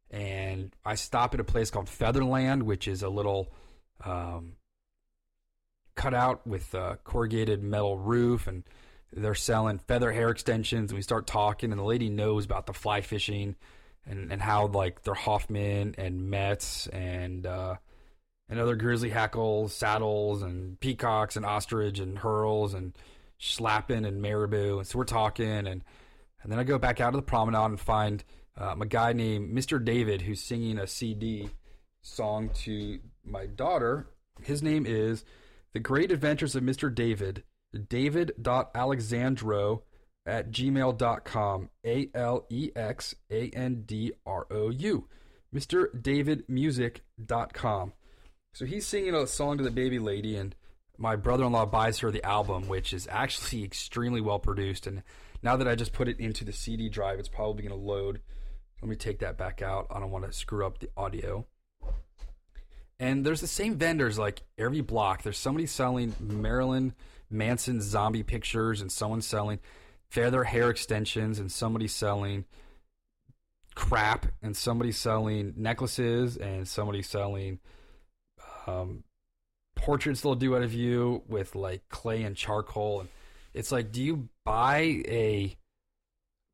[0.09, 3.53] And I stop at a place called Featherland, which is a little
[4.03, 4.53] um,
[5.95, 8.63] cutout with a corrugated metal roof and
[9.13, 12.73] they're selling feather hair extensions and we start talking and the lady knows about the
[12.73, 13.55] fly fishing
[14.05, 17.75] and, and how like they're Hoffman and Metz and uh,
[18.51, 22.93] and other grizzly hackles, saddles and peacocks and ostrich and herls and
[23.39, 24.77] schlappen and marabou.
[24.77, 25.83] And so we're talking and
[26.43, 28.23] and then I go back out to the promenade and find
[28.57, 29.83] um, a guy named Mr.
[29.83, 31.51] David who's singing a CD
[32.01, 34.07] song to my daughter.
[34.41, 35.23] His name is
[35.73, 36.93] The Great Adventures of Mr.
[36.93, 37.43] David
[37.87, 39.81] david.alexandrou
[40.25, 41.69] at gmail.com.
[41.85, 45.07] A L E X A N D R O U.
[45.53, 47.93] MrDavidMusic.com.
[48.53, 50.53] So he's singing a song to the baby lady, and
[50.97, 54.87] my brother in law buys her the album, which is actually extremely well produced.
[54.87, 55.03] And
[55.41, 58.19] now that I just put it into the CD drive, it's probably going to load.
[58.81, 59.87] Let me take that back out.
[59.89, 61.45] I don't want to screw up the audio.
[62.99, 65.23] And there's the same vendors like every block.
[65.23, 66.93] There's somebody selling Marilyn
[67.29, 69.59] Manson zombie pictures, and someone selling
[70.09, 72.43] feather hair extensions, and somebody selling
[73.75, 77.59] crap, and somebody selling necklaces, and somebody selling
[78.67, 79.03] um,
[79.75, 83.01] portraits they'll do out of you with like clay and charcoal.
[83.01, 83.09] And
[83.53, 85.57] it's like, do you buy a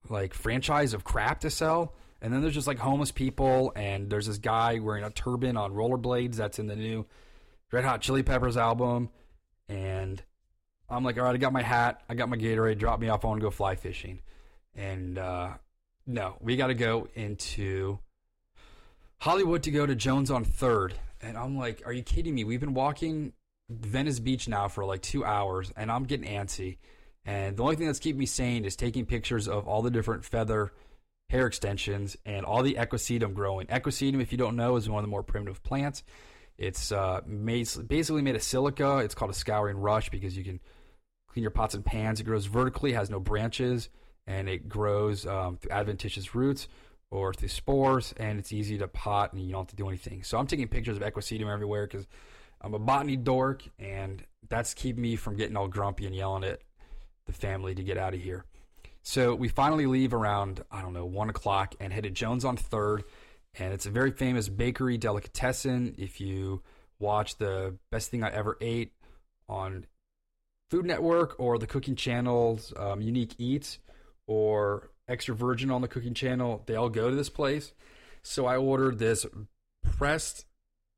[0.10, 1.93] like franchise of crap to sell?
[2.22, 5.74] And then there's just like homeless people, and there's this guy wearing a turban on
[5.74, 7.06] rollerblades that's in the new
[7.72, 9.10] Red Hot Chili Peppers album.
[9.70, 10.22] And
[10.89, 13.24] I'm like, all right, I got my hat, I got my Gatorade, drop me off,
[13.24, 14.22] I want to go fly fishing.
[14.76, 15.54] And uh,
[16.08, 18.00] no, we got to go into
[19.20, 20.93] Hollywood to go to Joan's on 3rd.
[21.28, 22.44] And I'm like, are you kidding me?
[22.44, 23.34] We've been walking
[23.70, 26.78] Venice Beach now for like two hours, and I'm getting antsy.
[27.26, 30.24] And the only thing that's keeping me sane is taking pictures of all the different
[30.24, 30.72] feather
[31.30, 33.68] hair extensions, and all the equisetum growing.
[33.68, 36.04] Equisetum, if you don't know, is one of the more primitive plants.
[36.58, 39.00] It's uh, made, basically made of silica.
[39.00, 40.62] It's called a scouring rush because you can
[41.28, 42.22] clean your pots and pans.
[42.22, 43.90] It grows vertically, has no branches,
[44.26, 46.70] and it grows um, through adventitious roots
[47.10, 50.24] or through spores, and it's easy to pot, and you don't have to do anything.
[50.24, 52.08] So I'm taking pictures of equisetum everywhere because
[52.62, 56.62] I'm a botany dork, and that's keeping me from getting all grumpy and yelling at
[57.26, 58.46] the family to get out of here.
[59.04, 62.58] So we finally leave around, I don't know, one o'clock and head to Joan's on
[62.58, 63.04] 3rd.
[63.58, 65.96] And it's a very famous bakery delicatessen.
[65.98, 66.62] If you
[67.00, 68.91] watch the best thing I ever ate
[69.48, 69.86] on
[70.70, 73.80] Food Network or the Cooking Channel's um, Unique Eats
[74.28, 77.74] or Extra Virgin on the Cooking Channel, they all go to this place.
[78.24, 79.26] So I ordered this
[79.84, 80.46] pressed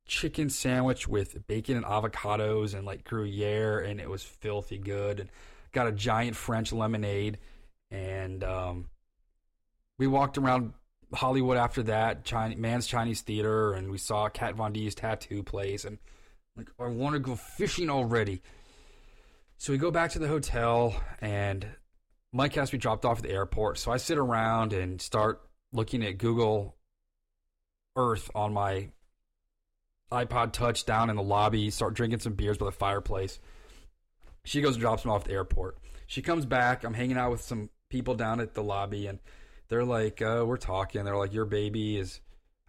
[0.07, 5.19] chicken sandwich with bacon and avocados and like Gruyere, and it was filthy good.
[5.19, 5.29] And
[5.71, 7.37] got a giant French lemonade
[7.91, 8.89] and um,
[9.97, 10.73] we walked around
[11.13, 15.97] Hollywood after that, Mann's Chinese Theater, and we saw Kat Von D's tattoo place, and
[16.55, 18.41] like I want to go fishing already.
[19.57, 21.67] So we go back to the hotel, and
[22.31, 23.77] Mike has to be dropped off at the airport.
[23.77, 26.75] So I sit around and start looking at Google
[27.95, 28.89] Earth on my
[30.11, 33.39] iPod Touch down in the lobby, start drinking some beers by the fireplace.
[34.43, 35.77] She goes and drops him off at the airport.
[36.07, 36.83] She comes back.
[36.83, 39.19] I'm hanging out with some people down at the lobby, and
[39.67, 41.03] they're like, uh, we're talking.
[41.03, 42.21] They're like, your baby is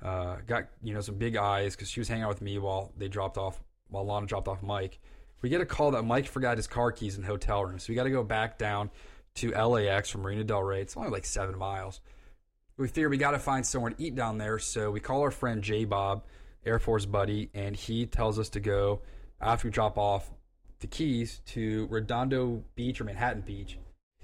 [0.03, 2.93] uh, got you know some big eyes because she was hanging out with me while
[2.97, 4.99] they dropped off while Lana dropped off Mike.
[5.43, 7.87] We get a call that Mike forgot his car keys in the hotel room, so
[7.89, 8.91] we got to go back down
[9.37, 10.81] to LAX from Marina Del Rey.
[10.81, 12.01] It's only like seven miles.
[12.77, 15.31] We figure we got to find somewhere to eat down there, so we call our
[15.31, 16.25] friend J Bob,
[16.65, 19.03] Air Force buddy, and he tells us to go
[19.41, 20.31] after we drop off
[20.81, 23.79] the keys to Redondo Beach or Manhattan Beach.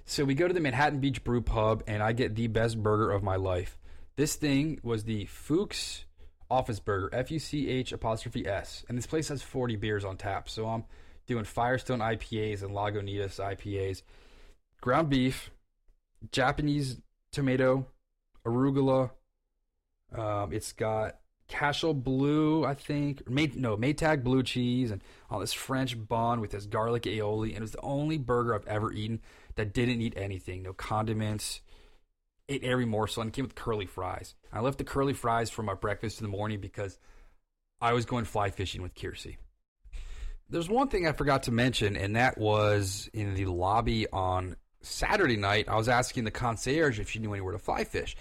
[0.07, 3.11] So we go to the Manhattan Beach Brew Pub, and I get the best burger
[3.11, 3.77] of my life.
[4.17, 6.07] This thing was the Fuchs
[6.51, 10.17] Office Burger, F U C H apostrophe S, and this place has 40 beers on
[10.17, 10.49] tap.
[10.49, 10.85] So I'm
[11.27, 14.03] doing Firestone IPAs and Lagunitas IPAs,
[14.87, 15.51] ground beef,
[16.31, 17.01] Japanese
[17.33, 17.89] tomato,
[18.47, 19.11] arugula.
[20.17, 21.17] Um, it's got
[21.49, 23.29] Cashel Blue, I think.
[23.29, 27.49] May, no, Maytag blue cheese and all this French bun with this garlic aioli.
[27.49, 29.23] And it was the only burger I've ever eaten
[29.57, 30.63] that didn't need anything.
[30.63, 31.63] No condiments.
[32.49, 34.37] Ate every morsel and came with curly fries.
[34.53, 36.97] I left the curly fries for my breakfast in the morning because
[37.81, 39.39] I was going fly fishing with Kiersey.
[40.49, 44.55] There's one thing I forgot to mention, and that was in the lobby on
[44.87, 45.69] Saturday night.
[45.69, 48.17] I was asking the concierge if she knew anywhere to fly fish.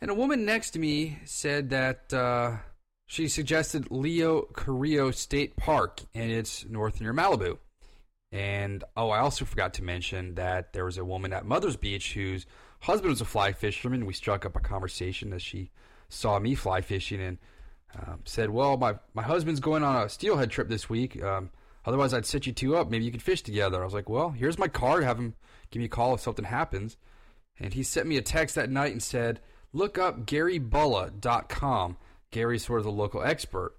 [0.00, 2.56] And a woman next to me said that uh,
[3.06, 7.58] she suggested Leo Carrillo State Park, and it's north near Malibu.
[8.32, 12.14] And oh, I also forgot to mention that there was a woman at Mother's Beach
[12.14, 12.46] whose
[12.80, 14.06] husband was a fly fisherman.
[14.06, 15.70] We struck up a conversation as she
[16.08, 17.38] saw me fly fishing and
[18.00, 21.22] um, said, "Well, my my husband's going on a steelhead trip this week.
[21.22, 21.50] Um,
[21.84, 22.90] otherwise, I'd set you two up.
[22.90, 25.04] Maybe you could fish together." I was like, "Well, here's my card.
[25.04, 25.34] Have him
[25.72, 26.96] give me a call if something happens."
[27.58, 29.40] And he sent me a text that night and said,
[29.72, 31.96] "Look up GaryBulla.com.
[32.30, 33.76] Gary's sort of the local expert."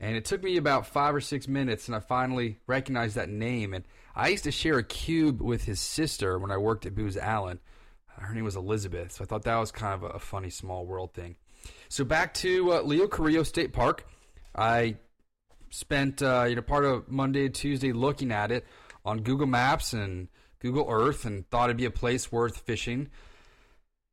[0.00, 3.72] And it took me about five or six minutes, and I finally recognized that name.
[3.72, 7.16] And I used to share a cube with his sister when I worked at Booz
[7.16, 7.60] Allen.
[8.18, 10.86] Her name was Elizabeth, so I thought that was kind of a, a funny small
[10.86, 11.36] world thing.
[11.88, 14.06] So back to uh, Leo Carrillo State Park.
[14.54, 14.96] I
[15.70, 18.64] spent uh, you know part of Monday and Tuesday looking at it
[19.04, 20.28] on Google Maps and
[20.64, 23.10] Google Earth, and thought it'd be a place worth fishing.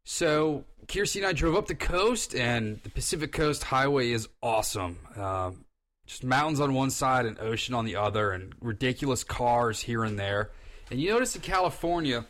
[0.03, 4.99] So Kiersey and I drove up the coast, and the Pacific Coast Highway is awesome.
[5.15, 5.63] Um,
[6.05, 10.19] just mountains on one side and ocean on the other, and ridiculous cars here and
[10.19, 10.51] there.
[10.89, 12.25] And you notice in California,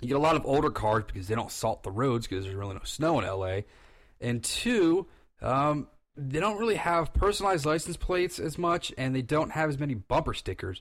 [0.00, 2.54] you get a lot of older cars because they don't salt the roads because there's
[2.54, 3.62] really no snow in LA.
[4.20, 5.08] And two,
[5.42, 9.80] um, they don't really have personalized license plates as much, and they don't have as
[9.80, 10.80] many bumper stickers.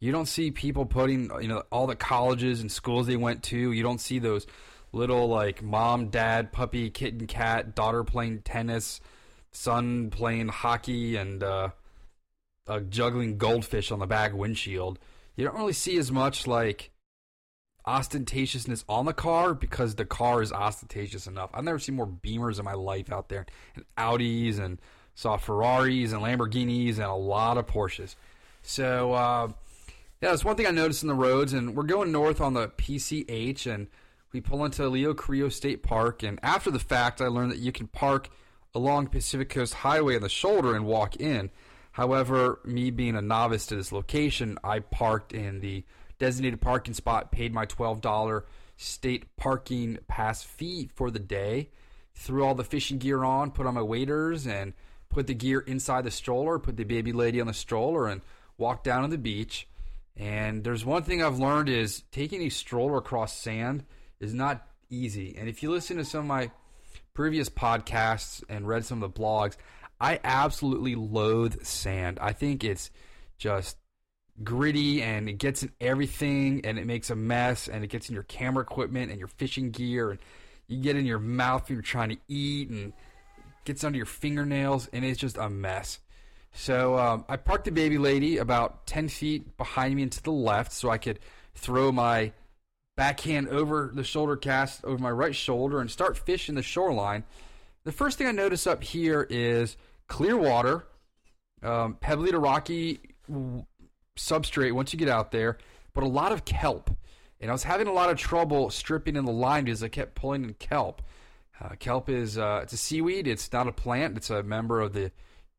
[0.00, 3.72] You don't see people putting, you know, all the colleges and schools they went to.
[3.72, 4.46] You don't see those
[4.92, 9.00] little like mom, dad, puppy, kitten, cat, daughter playing tennis,
[9.52, 11.70] son playing hockey, and uh,
[12.88, 14.98] juggling goldfish on the back windshield.
[15.36, 16.90] You don't really see as much like
[17.86, 21.50] ostentatiousness on the car because the car is ostentatious enough.
[21.52, 24.78] I've never seen more Beamers in my life out there, and Audis, and
[25.14, 28.16] saw Ferraris and Lamborghinis, and a lot of Porsches.
[28.62, 29.48] So uh,
[30.20, 31.52] yeah, that's one thing I noticed in the roads.
[31.52, 33.88] And we're going north on the PCH, and
[34.32, 36.22] we pull into Leo Carrillo State Park.
[36.22, 38.28] And after the fact, I learned that you can park
[38.74, 41.50] along Pacific Coast Highway on the shoulder and walk in.
[41.92, 45.84] However, me being a novice to this location, I parked in the
[46.18, 48.42] designated parking spot, paid my $12
[48.76, 51.70] state parking pass fee for the day,
[52.14, 54.74] threw all the fishing gear on, put on my waders, and
[55.08, 58.20] put the gear inside the stroller, put the baby lady on the stroller, and
[58.56, 59.66] walked down to the beach.
[60.16, 63.84] And there's one thing I've learned is taking a stroller across sand
[64.20, 65.34] is not easy.
[65.38, 66.50] And if you listen to some of my
[67.14, 69.56] previous podcasts and read some of the blogs,
[70.00, 72.18] I absolutely loathe sand.
[72.20, 72.90] I think it's
[73.38, 73.76] just
[74.42, 78.14] gritty and it gets in everything and it makes a mess and it gets in
[78.14, 80.20] your camera equipment and your fishing gear and
[80.66, 82.92] you get in your mouth when you're trying to eat and
[83.64, 85.98] gets under your fingernails and it's just a mess.
[86.52, 90.32] So um, I parked the baby lady about 10 feet behind me and to the
[90.32, 91.18] left so I could
[91.54, 92.32] throw my
[92.96, 97.24] backhand over the shoulder cast over my right shoulder and start fishing the shoreline.
[97.84, 99.76] The first thing I notice up here is
[100.06, 100.84] clear water,
[101.62, 103.00] um, pebbly to rocky
[104.18, 105.56] substrate once you get out there,
[105.94, 106.90] but a lot of kelp.
[107.40, 110.14] and I was having a lot of trouble stripping in the line because I kept
[110.14, 111.00] pulling in kelp.
[111.58, 113.26] Uh, kelp is uh, it's a seaweed.
[113.26, 114.16] It's not a plant.
[114.16, 115.12] It's a member of the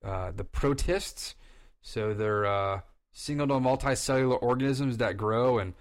[0.03, 1.35] uh, the protists.
[1.81, 2.81] So they're uh,
[3.11, 5.73] single to multicellular organisms that grow and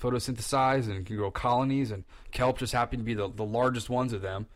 [0.00, 1.90] photosynthesize and can grow colonies.
[1.90, 4.46] And kelp just happened to be the, the largest ones of them.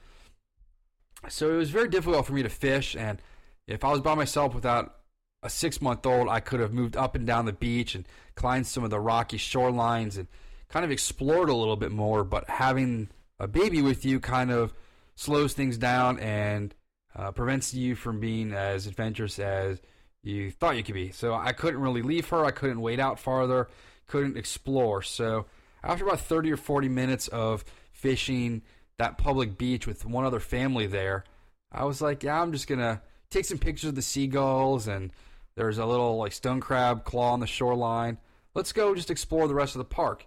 [1.29, 2.97] So it was very difficult for me to fish.
[2.97, 3.21] And
[3.67, 4.97] if I was by myself without
[5.43, 8.67] a six month old, I could have moved up and down the beach and climbed
[8.67, 10.29] some of the rocky shorelines and
[10.69, 12.25] kind of explored a little bit more.
[12.25, 13.09] But having
[13.39, 14.73] a baby with you kind of
[15.15, 16.75] slows things down and
[17.17, 19.81] uh, prevents you from being as adventurous as
[20.23, 21.11] you thought you could be.
[21.11, 22.45] So I couldn't really leave her.
[22.45, 23.69] I couldn't wait out farther.
[24.07, 25.03] Couldn't explore.
[25.03, 25.47] So
[25.83, 28.63] after about 30 or 40 minutes of fishing
[28.99, 31.25] that public beach with one other family there,
[31.71, 33.01] I was like, yeah, I'm just going to
[33.31, 35.13] take some pictures of the seagulls and
[35.55, 38.19] there's a little like stone crab claw on the shoreline.
[38.55, 40.27] Let's go just explore the rest of the park.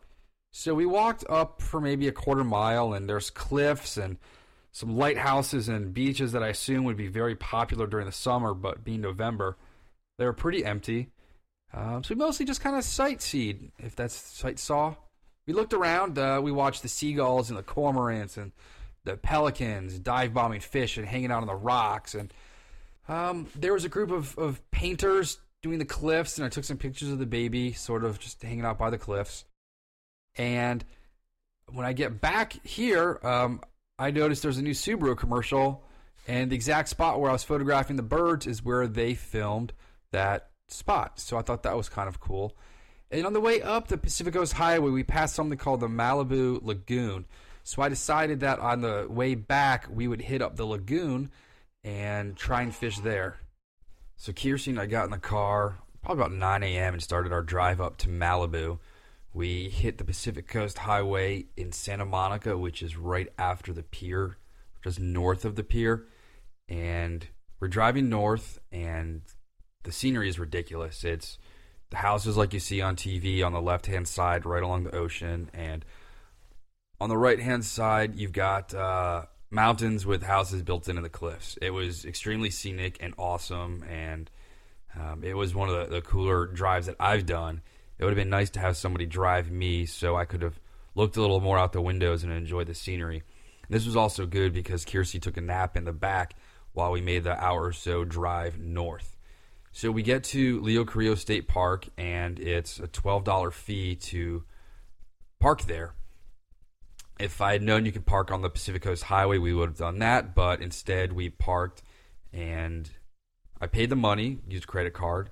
[0.52, 4.18] So we walked up for maybe a quarter mile and there's cliffs and
[4.76, 8.84] some lighthouses and beaches that I assume would be very popular during the summer, but
[8.84, 9.56] being November,
[10.18, 11.12] they were pretty empty.
[11.74, 14.96] Um, so we mostly just kind of sightseed, if that's sight saw.
[15.48, 16.20] We looked around.
[16.20, 18.52] Uh, we watched the seagulls and the cormorants and
[19.06, 22.14] the pelicans dive bombing fish and hanging out on the rocks.
[22.14, 22.34] And
[23.08, 26.78] um, there was a group of, of painters doing the cliffs, and I took some
[26.78, 29.46] pictures of the baby, sort of just hanging out by the cliffs.
[30.36, 30.84] And
[31.72, 33.62] when I get back here, um,
[33.98, 35.84] I noticed there's a new Subaru commercial,
[36.28, 39.74] and the exact spot where I was photographing the birds is where they filmed
[40.12, 41.20] that spot.
[41.20, 42.58] So I thought that was kind of cool.
[43.10, 46.62] And on the way up the Pacific Coast Highway, we passed something called the Malibu
[46.62, 47.26] Lagoon.
[47.64, 51.32] So I decided that on the way back, we would hit up the lagoon
[51.84, 53.38] and try and fish there.
[54.18, 56.94] So Kiersey and I got in the car probably about 9 a.m.
[56.94, 58.80] and started our drive up to Malibu.
[59.36, 64.38] We hit the Pacific Coast Highway in Santa Monica, which is right after the pier,
[64.82, 66.06] just north of the pier.
[66.70, 67.28] And
[67.60, 69.24] we're driving north, and
[69.84, 71.04] the scenery is ridiculous.
[71.04, 71.38] It's
[71.90, 74.96] the houses like you see on TV on the left hand side, right along the
[74.96, 75.50] ocean.
[75.54, 75.84] And
[77.02, 81.58] on the right hand side, you've got uh, mountains with houses built into the cliffs.
[81.62, 83.84] It was extremely scenic and awesome.
[83.84, 84.32] And
[84.98, 87.64] um, it was one of the, the cooler drives that I've done
[87.98, 90.60] it would have been nice to have somebody drive me so I could have
[90.96, 93.24] looked a little more out the windows and enjoyed the scenery.
[93.70, 96.36] This was also good because Kiersey took a nap in the back
[96.74, 99.16] while we made the hour or so drive north.
[99.72, 104.44] So we get to Leo Carrillo State Park, and it's a $12 fee to
[105.40, 105.96] park there.
[107.20, 109.78] If I had known you could park on the Pacific Coast Highway, we would have
[109.78, 111.82] done that, but instead we parked
[112.32, 112.90] and
[113.60, 115.32] I paid the money, used credit card,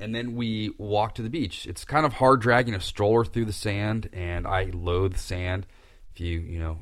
[0.00, 1.66] and then we walk to the beach.
[1.66, 5.66] It's kind of hard dragging a stroller through the sand, and I loathe sand.
[6.12, 6.78] If you, you know,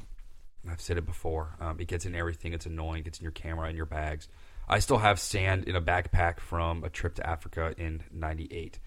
[0.70, 2.52] I've said it before, um, it gets in everything.
[2.52, 3.00] It's annoying.
[3.00, 4.28] It gets in your camera and your bags.
[4.68, 8.78] I still have sand in a backpack from a trip to Africa in '98.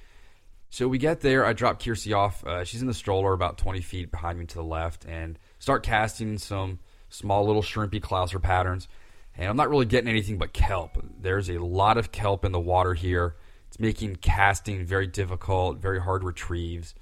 [0.69, 1.45] So we get there.
[1.45, 2.45] I drop Kiersey off.
[2.45, 5.83] Uh, she's in the stroller about 20 feet behind me to the left, and start
[5.83, 8.87] casting some small little shrimpy clouser patterns.
[9.35, 11.03] And I'm not really getting anything but kelp.
[11.19, 13.35] There's a lot of kelp in the water here
[13.79, 16.93] making casting very difficult, very hard retrieves.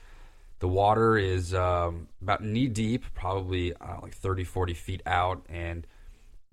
[0.59, 5.85] The water is um, about knee deep, probably uh, like 30, 40 feet out, and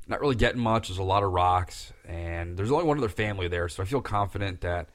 [0.09, 0.89] not really getting much.
[0.89, 4.01] There's a lot of rocks, and there's only one other family there, so I feel
[4.01, 4.89] confident that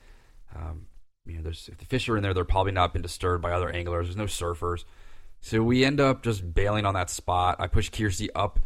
[0.56, 0.88] um,
[1.26, 3.52] you know, there's if the fish are in there, they're probably not been disturbed by
[3.52, 4.08] other anglers.
[4.08, 4.84] There's no surfers,
[5.42, 7.58] so we end up just bailing on that spot.
[7.60, 8.60] I push Kiersey up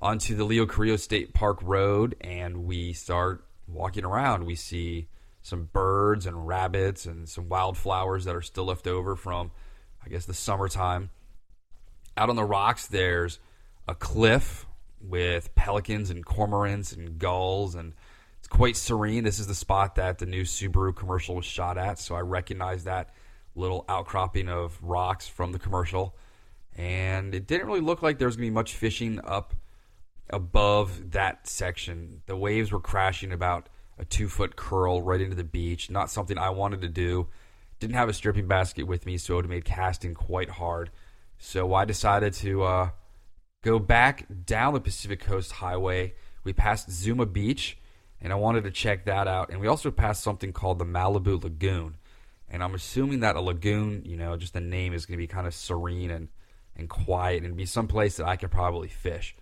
[0.00, 4.44] onto the Leo Carrillo State Park Road, and we start walking around.
[4.44, 5.08] We see
[5.46, 9.52] some birds and rabbits and some wildflowers that are still left over from,
[10.04, 11.10] I guess, the summertime.
[12.16, 13.38] Out on the rocks, there's
[13.86, 14.66] a cliff
[15.00, 17.92] with pelicans and cormorants and gulls, and
[18.40, 19.22] it's quite serene.
[19.22, 22.82] This is the spot that the new Subaru commercial was shot at, so I recognize
[22.82, 23.14] that
[23.54, 26.16] little outcropping of rocks from the commercial.
[26.74, 29.54] And it didn't really look like there was going to be much fishing up
[30.28, 32.22] above that section.
[32.26, 33.68] The waves were crashing about
[33.98, 35.90] a two foot curl right into the beach.
[35.90, 37.28] Not something I wanted to do.
[37.78, 40.90] Didn't have a stripping basket with me, so it would have made casting quite hard.
[41.38, 42.90] So I decided to uh,
[43.62, 46.14] go back down the Pacific Coast Highway.
[46.44, 47.76] We passed Zuma Beach,
[48.20, 49.50] and I wanted to check that out.
[49.50, 51.96] And we also passed something called the Malibu Lagoon.
[52.48, 55.26] And I'm assuming that a lagoon, you know, just the name is going to be
[55.26, 56.28] kind of serene and,
[56.76, 59.34] and quiet and be someplace that I could probably fish.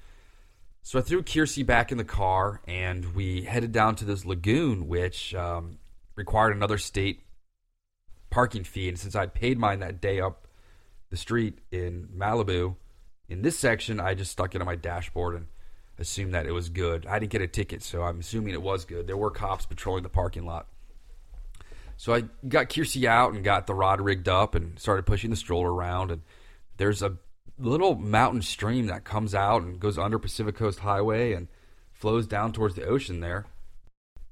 [0.84, 4.86] So I threw Kiersey back in the car and we headed down to this lagoon,
[4.86, 5.78] which um,
[6.14, 7.22] required another state
[8.30, 8.88] parking fee.
[8.88, 10.46] And since I'd paid mine that day up
[11.14, 12.74] the street in Malibu.
[13.28, 15.46] In this section, I just stuck it on my dashboard and
[15.96, 17.06] assumed that it was good.
[17.06, 19.06] I didn't get a ticket, so I'm assuming it was good.
[19.06, 20.66] There were cops patrolling the parking lot.
[21.96, 25.36] So I got Kiersey out and got the rod rigged up and started pushing the
[25.36, 26.10] stroller around.
[26.10, 26.22] And
[26.76, 27.16] there's a
[27.58, 31.48] little mountain stream that comes out and goes under Pacific Coast Highway and
[31.92, 33.46] flows down towards the ocean there.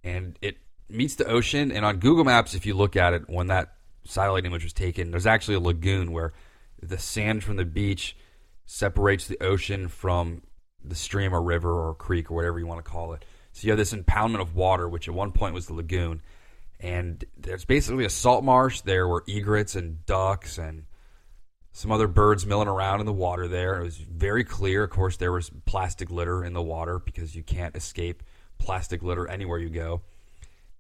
[0.03, 0.59] And it
[0.89, 1.71] meets the ocean.
[1.71, 5.11] And on Google Maps, if you look at it, when that satellite image was taken,
[5.11, 6.33] there's actually a lagoon where
[6.83, 8.17] the sand from the beach
[8.67, 10.43] separates the ocean from
[10.85, 13.25] the stream or river or creek or whatever you want to call it.
[13.53, 16.23] So you have this impoundment of water, which at one point was the lagoon
[16.83, 18.81] and there's basically a salt marsh.
[18.81, 20.85] There were egrets and ducks and
[21.73, 23.81] some other birds milling around in the water there.
[23.81, 24.85] It was very clear.
[24.85, 28.23] Of course, there was plastic litter in the water because you can't escape
[28.59, 30.03] plastic litter anywhere you go.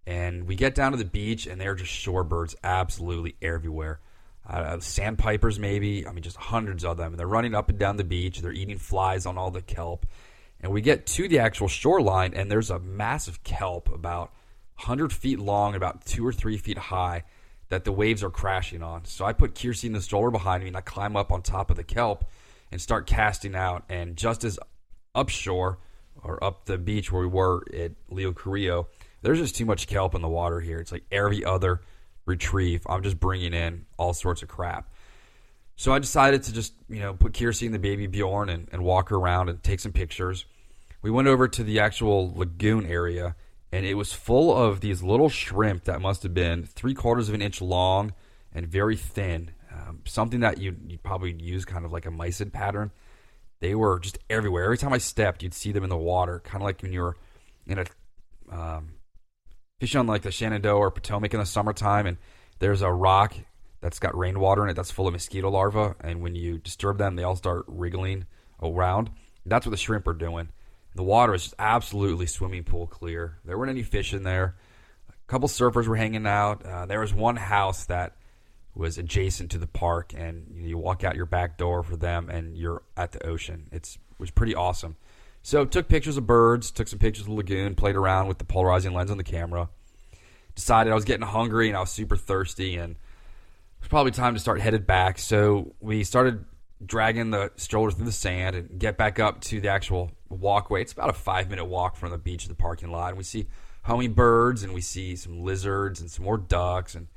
[0.06, 4.00] And we get down to the beach, and there are just shorebirds absolutely everywhere.
[4.46, 6.06] Uh, sandpipers, maybe.
[6.06, 7.12] I mean, just hundreds of them.
[7.12, 8.40] And they're running up and down the beach.
[8.40, 10.06] They're eating flies on all the kelp.
[10.60, 14.32] And we get to the actual shoreline, and there's a massive kelp about
[14.76, 17.24] 100 feet long, about two or three feet high,
[17.72, 19.02] that the waves are crashing on.
[19.06, 21.70] So I put Kiersey in the stroller behind me, and I climb up on top
[21.70, 22.26] of the kelp
[22.70, 23.82] and start casting out.
[23.88, 24.58] And just as
[25.16, 25.78] upshore
[26.22, 28.88] or up the beach where we were at Leo Carrillo,
[29.22, 30.80] there's just too much kelp in the water here.
[30.80, 31.80] It's like every other
[32.26, 32.86] retrieve.
[32.90, 34.92] I'm just bringing in all sorts of crap.
[35.76, 38.84] So I decided to just, you know, put Kiersey in the baby Bjorn and, and
[38.84, 40.44] walk her around and take some pictures.
[41.00, 43.34] We went over to the actual lagoon area
[43.72, 47.34] and it was full of these little shrimp that must have been three quarters of
[47.34, 48.12] an inch long
[48.52, 49.50] and very thin.
[49.72, 52.92] Um, something that you you probably use kind of like a mysid pattern.
[53.60, 54.64] They were just everywhere.
[54.64, 57.00] Every time I stepped, you'd see them in the water, kind of like when you
[57.00, 57.16] were
[57.66, 57.84] in a
[58.50, 58.90] um,
[59.80, 62.18] fishing on like the Shenandoah or Potomac in the summertime, and
[62.58, 63.34] there's a rock
[63.80, 67.16] that's got rainwater in it that's full of mosquito larvae, and when you disturb them,
[67.16, 68.26] they all start wriggling
[68.62, 69.10] around.
[69.46, 70.50] That's what the shrimp are doing.
[70.94, 73.38] The water was just absolutely swimming pool clear.
[73.44, 74.56] There weren't any fish in there.
[75.08, 76.64] A couple surfers were hanging out.
[76.64, 78.16] Uh, there was one house that
[78.74, 81.96] was adjacent to the park, and you, know, you, walk out your back door for
[81.96, 83.68] them, and you're at the ocean.
[83.72, 84.96] It's, it was pretty awesome.
[85.42, 88.44] So took pictures of birds, took some pictures of the lagoon, played around with the
[88.44, 89.68] polarizing lens on the camera.
[90.54, 94.34] Decided I was getting hungry and I was super thirsty, and it was probably time
[94.34, 95.18] to start headed back.
[95.18, 96.44] So we started
[96.84, 100.82] dragging the stroller through the sand and get back up to the actual walkway.
[100.82, 103.08] It's about a five minute walk from the beach to the parking lot.
[103.08, 103.46] And we see
[103.84, 107.08] hummingbirds and we see some lizards and some more ducks and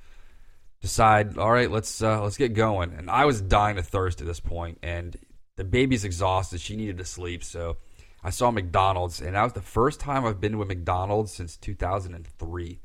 [0.82, 2.94] decide, all right, let's uh, let's get going.
[2.94, 5.18] And I was dying of thirst at this point, and
[5.56, 6.62] the baby's exhausted.
[6.62, 7.78] She needed to sleep, so
[8.24, 11.58] I saw McDonald's, and that was the first time I've been to a McDonald's since
[11.58, 12.80] 2003.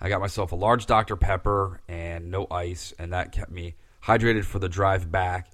[0.00, 3.74] I got myself a large Dr Pepper and no ice, and that kept me
[4.04, 5.50] hydrated for the drive back.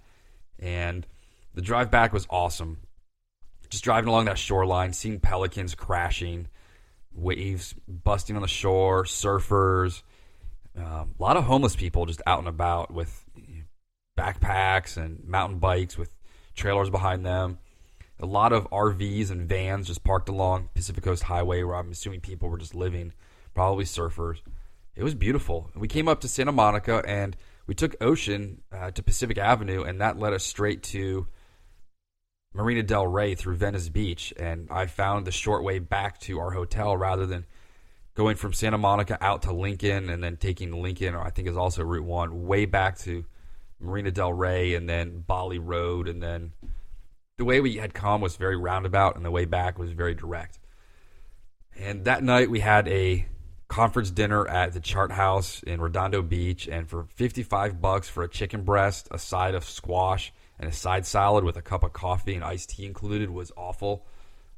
[0.58, 1.06] And
[1.54, 2.78] the drive back was awesome
[3.68, 6.48] just driving along that shoreline, seeing pelicans crashing,
[7.12, 10.02] waves busting on the shore, surfers,
[10.76, 13.24] um, a lot of homeless people just out and about with
[14.18, 16.10] backpacks and mountain bikes with
[16.54, 17.58] trailers behind them.
[18.20, 22.20] A lot of RVs and vans just parked along Pacific Coast Highway, where I'm assuming
[22.20, 23.12] people were just living,
[23.54, 24.40] probably surfers.
[24.94, 25.70] It was beautiful.
[25.74, 27.36] We came up to Santa Monica and
[27.66, 31.26] we took Ocean uh, to Pacific Avenue, and that led us straight to
[32.54, 36.50] Marina Del Rey through Venice Beach, and I found the short way back to our
[36.50, 37.44] hotel rather than
[38.14, 41.56] going from Santa Monica out to Lincoln and then taking Lincoln, or I think is
[41.56, 43.24] also Route One, way back to
[43.78, 46.52] Marina Del Rey and then Bali Road, and then
[47.36, 50.58] the way we had come was very roundabout, and the way back was very direct.
[51.78, 53.26] And that night we had a
[53.68, 58.28] conference dinner at the Chart House in Redondo Beach, and for fifty-five bucks for a
[58.28, 62.34] chicken breast, a side of squash and a side salad with a cup of coffee
[62.34, 64.06] and iced tea included was awful.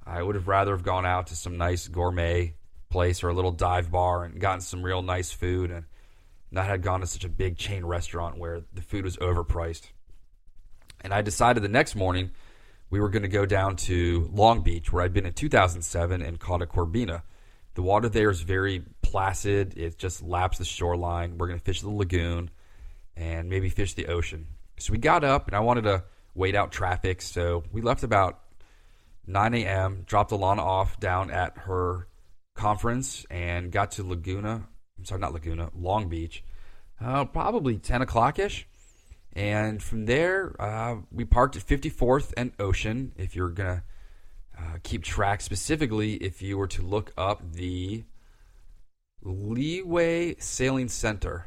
[0.07, 2.55] I would have rather have gone out to some nice gourmet
[2.89, 5.85] place or a little dive bar and gotten some real nice food and
[6.51, 9.91] not had gone to such a big chain restaurant where the food was overpriced.
[11.01, 12.31] And I decided the next morning
[12.91, 16.41] we were going to go down to Long Beach where I'd been in 2007 and
[16.41, 17.23] caught a corbina.
[17.79, 19.79] The water there is very placid.
[19.79, 21.39] It just laps the shoreline.
[21.39, 22.51] We're going to fish the lagoon
[23.16, 24.49] and maybe fish the ocean.
[24.81, 26.03] So we got up and I wanted to
[26.35, 27.22] wait out traffic.
[27.22, 28.41] So we left about
[29.29, 32.09] 9 a.m., dropped Alana off down at her
[32.57, 34.66] conference and got to Laguna.
[34.99, 36.43] I'm sorry, not Laguna, Long Beach,
[37.01, 38.66] uh, probably 10 o'clock ish.
[39.35, 43.12] And from there, uh, we parked at 54th and Ocean.
[43.16, 43.83] If you're going to
[44.59, 48.05] uh, keep track, specifically, if you were to look up the
[49.23, 51.47] Leeway Sailing Center.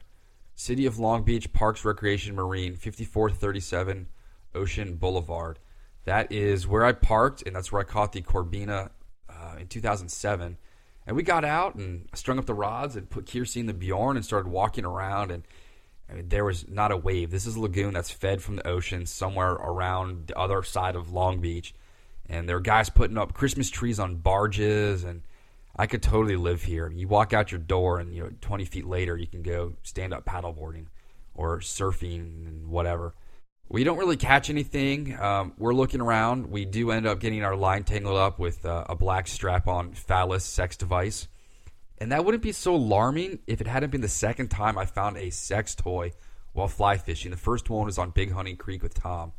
[0.55, 4.07] City of Long Beach Parks Recreation Marine, 5437
[4.53, 5.57] Ocean Boulevard.
[6.05, 8.91] That is where I parked, and that's where I caught the Corbina
[9.29, 10.57] uh, in 2007.
[11.07, 14.17] And we got out and strung up the rods and put Kiersey in the Bjorn
[14.17, 15.31] and started walking around.
[15.31, 15.43] And
[16.09, 17.31] I mean, there was not a wave.
[17.31, 21.11] This is a lagoon that's fed from the ocean somewhere around the other side of
[21.11, 21.73] Long Beach.
[22.31, 25.03] And there are guys putting up Christmas trees on barges.
[25.03, 25.21] And
[25.75, 26.89] I could totally live here.
[26.89, 30.13] You walk out your door, and you know, 20 feet later, you can go stand
[30.13, 30.87] up paddleboarding
[31.35, 33.13] or surfing and whatever.
[33.67, 35.17] We don't really catch anything.
[35.19, 36.49] Um, we're looking around.
[36.51, 39.93] We do end up getting our line tangled up with uh, a black strap on
[39.93, 41.27] phallus sex device.
[41.97, 45.17] And that wouldn't be so alarming if it hadn't been the second time I found
[45.17, 46.11] a sex toy
[46.53, 47.31] while fly fishing.
[47.31, 49.33] The first one was on Big Hunting Creek with Tom.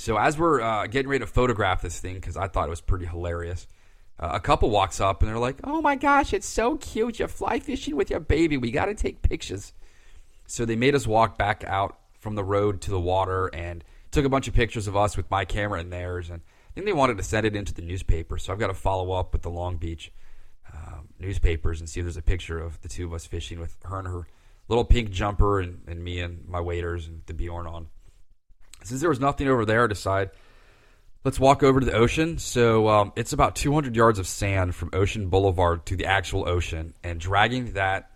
[0.00, 2.80] So as we're uh, getting ready to photograph this thing, because I thought it was
[2.80, 3.68] pretty hilarious,
[4.18, 7.18] uh, a couple walks up and they're like, "Oh my gosh, it's so cute!
[7.18, 8.56] You're fly fishing with your baby.
[8.56, 9.74] We got to take pictures."
[10.46, 14.24] So they made us walk back out from the road to the water and took
[14.24, 16.30] a bunch of pictures of us with my camera and theirs.
[16.30, 18.38] And I think they wanted to send it into the newspaper.
[18.38, 20.10] So I've got to follow up with the Long Beach
[20.72, 23.76] um, newspapers and see if there's a picture of the two of us fishing with
[23.84, 24.26] her and her
[24.66, 27.88] little pink jumper and, and me and my waders and the Bjorn on.
[28.84, 30.30] Since there was nothing over there, I decide
[31.24, 32.38] let's walk over to the ocean.
[32.38, 36.94] So um, it's about 200 yards of sand from Ocean Boulevard to the actual ocean,
[37.02, 38.10] and dragging that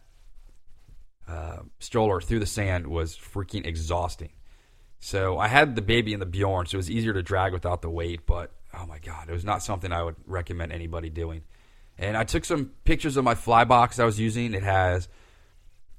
[1.29, 4.31] uh, stroller through the sand was freaking exhausting.
[5.01, 7.83] So I had the baby in the Bjorn, so it was easier to drag without
[7.83, 8.27] the weight.
[8.27, 11.43] But oh my god, it was not something I would recommend anybody doing.
[11.99, 14.55] And I took some pictures of my fly box I was using.
[14.55, 15.09] It has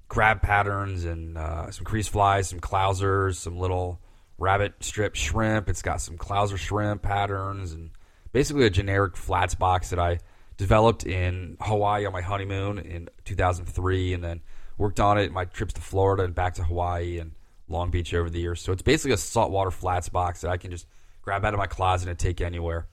[0.08, 4.02] crab patterns and uh, some crease flies, some clousers, some little
[4.38, 5.70] rabbit strip shrimp.
[5.70, 7.92] It's got some clouser shrimp patterns and
[8.32, 10.20] basically a generic flats box that I
[10.58, 14.42] developed in Hawaii on my honeymoon in 2003, and then
[14.78, 17.32] worked on it my trips to Florida and back to Hawaii and
[17.68, 18.62] Long Beach over the years.
[18.62, 20.86] So it's basically a saltwater flats box that I can just
[21.22, 22.88] grab out of my closet and take anywhere.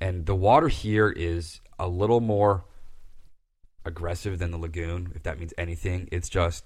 [0.00, 2.64] And the water here is a little more
[3.84, 6.08] aggressive than the lagoon, if that means anything.
[6.12, 6.64] It's just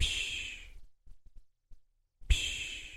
[0.00, 0.56] psh,
[2.28, 2.94] psh,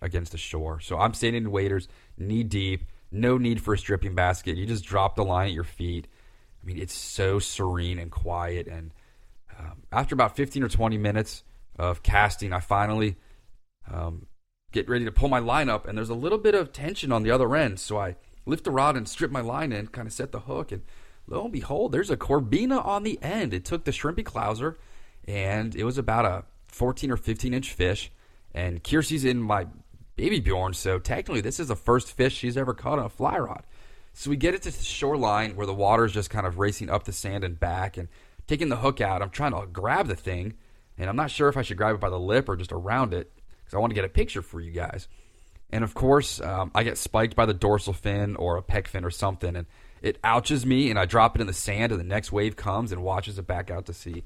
[0.00, 0.80] against the shore.
[0.80, 1.88] So I'm standing in waders,
[2.18, 4.56] knee deep, no need for a stripping basket.
[4.56, 6.08] You just drop the line at your feet
[6.66, 8.66] I mean, it's so serene and quiet.
[8.66, 8.92] And
[9.56, 11.44] um, after about 15 or 20 minutes
[11.78, 13.16] of casting, I finally
[13.88, 14.26] um,
[14.72, 17.22] get ready to pull my line up, and there's a little bit of tension on
[17.22, 17.78] the other end.
[17.78, 18.16] So I
[18.46, 20.82] lift the rod and strip my line in, kind of set the hook, and
[21.28, 23.54] lo and behold, there's a corbina on the end.
[23.54, 24.74] It took the shrimpy clouser,
[25.24, 28.10] and it was about a 14 or 15 inch fish.
[28.52, 29.68] And Kiersey's in my
[30.16, 33.38] baby Bjorn, so technically this is the first fish she's ever caught on a fly
[33.38, 33.64] rod.
[34.14, 36.88] So we get it to the shoreline where the water is just kind of racing
[36.88, 38.08] up the sand and back and
[38.46, 39.20] taking the hook out.
[39.20, 40.54] I'm trying to grab the thing,
[40.96, 43.12] and I'm not sure if I should grab it by the lip or just around
[43.12, 45.06] it because I want to get a picture for you guys.
[45.70, 49.04] And of course, um, I get spiked by the dorsal fin or a pec fin
[49.04, 49.66] or something, and
[50.00, 52.92] it ouches me, and I drop it in the sand, and the next wave comes
[52.92, 54.24] and washes it back out to sea.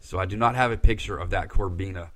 [0.00, 2.10] So I do not have a picture of that Corbina.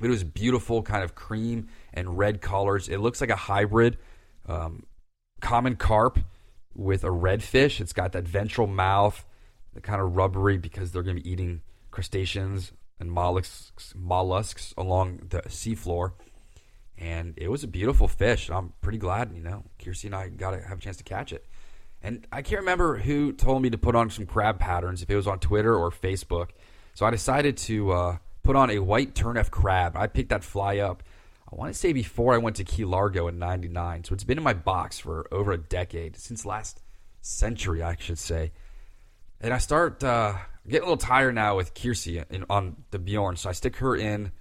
[0.00, 2.88] It was beautiful, kind of cream and red colors.
[2.88, 3.98] It looks like a hybrid
[4.46, 4.84] um,
[5.40, 6.18] common carp
[6.74, 7.80] with a redfish.
[7.80, 9.24] It's got that ventral mouth,
[9.74, 15.20] the kind of rubbery because they're going to be eating crustaceans and mollusks, mollusks along
[15.30, 16.12] the seafloor.
[16.98, 18.50] And it was a beautiful fish.
[18.50, 21.32] I'm pretty glad, you know, Kiersey and I got to have a chance to catch
[21.32, 21.46] it.
[22.02, 25.16] And I can't remember who told me to put on some crab patterns, if it
[25.16, 26.50] was on Twitter or Facebook.
[26.94, 28.16] So I decided to uh,
[28.46, 29.96] put on a white turf crab.
[29.96, 31.02] I picked that fly up
[31.50, 34.04] I want to say before I went to Key Largo in 99.
[34.04, 36.82] So it's been in my box for over a decade, since last
[37.20, 38.50] century, I should say.
[39.40, 40.34] And I start uh,
[40.66, 43.36] getting a little tired now with Kiersey in, on the Bjorn.
[43.36, 44.32] So I stick her in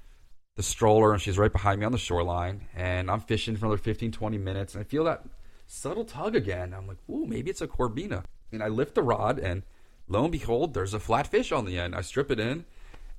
[0.56, 2.68] the stroller, and she's right behind me on the shoreline.
[2.76, 4.74] And I'm fishing for another 15, 20 minutes.
[4.74, 5.26] And I feel that
[5.68, 6.74] subtle tug again.
[6.74, 8.24] I'm like, ooh, maybe it's a corbina.
[8.52, 9.62] And I lift the rod, and
[10.08, 11.94] lo and behold, there's a flat fish on the end.
[11.94, 12.66] I strip it in,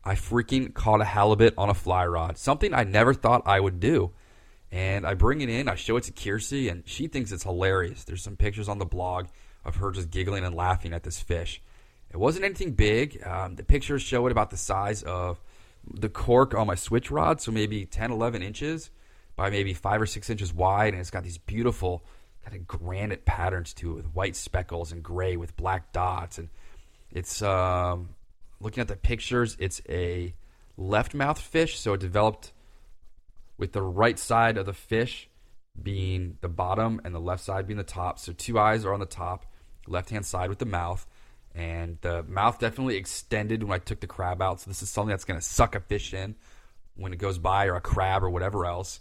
[0.07, 3.81] I freaking caught a halibut on a fly rod, something I never thought I would
[3.81, 4.13] do.
[4.71, 8.05] And I bring it in, I show it to Kiersey, and she thinks it's hilarious.
[8.05, 9.27] There's some pictures on the blog
[9.65, 11.61] of her just giggling and laughing at this fish.
[12.13, 13.21] It wasn't anything big.
[13.27, 15.41] Um, the pictures show it about the size of
[15.93, 18.91] the cork on my switch rod, so maybe 10, 11 inches
[19.35, 22.05] by maybe five or six inches wide, and it's got these beautiful
[22.45, 26.49] kind of granite patterns to it with white speckles and gray with black dots, and
[27.11, 28.11] it's um,
[28.61, 30.35] looking at the pictures, it's a
[30.77, 32.53] left mouth fish, so it developed
[33.59, 35.29] with the right side of the fish
[35.83, 38.19] being the bottom and the left side being the top.
[38.19, 39.47] So two eyes are on the top,
[39.87, 41.07] left hand side with the mouth,
[41.55, 44.61] and the mouth definitely extended when I took the crab out.
[44.61, 46.37] So this is something that's going to suck a fish in
[46.97, 49.01] when it goes by, or a crab, or whatever else.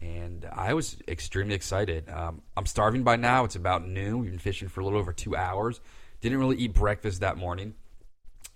[0.00, 2.08] And I was extremely excited.
[2.10, 3.44] Um, I'm starving by now.
[3.44, 4.18] It's about noon.
[4.18, 5.80] We've been fishing for a little over two hours.
[6.20, 7.74] Didn't really eat breakfast that morning.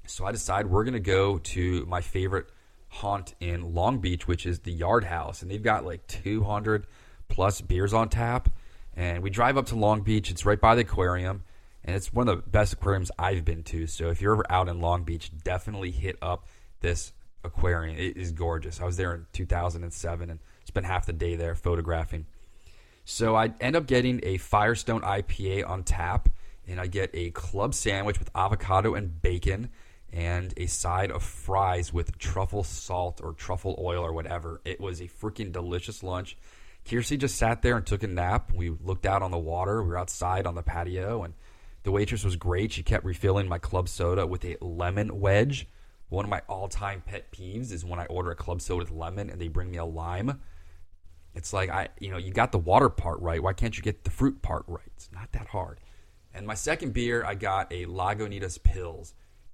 [0.08, 2.48] So I decide we're going to go to my favorite
[2.88, 5.42] haunt in Long Beach, which is the Yard House.
[5.42, 6.86] And they've got like 200
[7.28, 8.48] plus beers on tap.
[8.96, 10.30] And we drive up to Long Beach.
[10.30, 11.44] It's right by the aquarium.
[11.84, 13.86] And it's one of the best aquariums I've been to.
[13.86, 16.46] So if you're ever out in Long Beach, definitely hit up
[16.80, 17.12] this
[17.44, 17.96] aquarium.
[17.96, 18.80] It is gorgeous.
[18.80, 22.26] I was there in 2007 and spent half the day there photographing.
[23.04, 26.28] So I end up getting a Firestone IPA on tap,
[26.66, 29.70] and I get a club sandwich with avocado and bacon,
[30.12, 34.60] and a side of fries with truffle salt or truffle oil or whatever.
[34.64, 36.36] It was a freaking delicious lunch.
[36.84, 38.50] Kiersey just sat there and took a nap.
[38.52, 39.82] We looked out on the water.
[39.82, 41.34] We were outside on the patio, and
[41.82, 42.72] the waitress was great.
[42.72, 45.68] She kept refilling my club soda with a lemon wedge.
[46.08, 49.28] One of my all-time pet peeves is when I order a club soda with lemon
[49.28, 50.40] and they bring me a lime.
[51.34, 53.42] It's like I, you know, you got the water part right.
[53.42, 54.90] Why can't you get the fruit part right?
[54.96, 55.80] It's not that hard.
[56.32, 59.12] And my second beer, I got a Lagunitas Pils,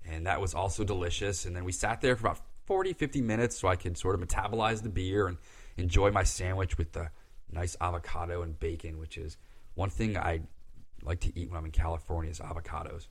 [0.09, 1.45] and that was also delicious.
[1.45, 4.27] And then we sat there for about 40, 50 minutes so I could sort of
[4.27, 5.39] metabolize the beer and
[5.77, 7.11] enjoy my sandwich with the
[7.51, 9.37] nice avocado and bacon, which is
[9.75, 10.41] one thing I
[11.03, 13.07] like to eat when I'm in California is avocados.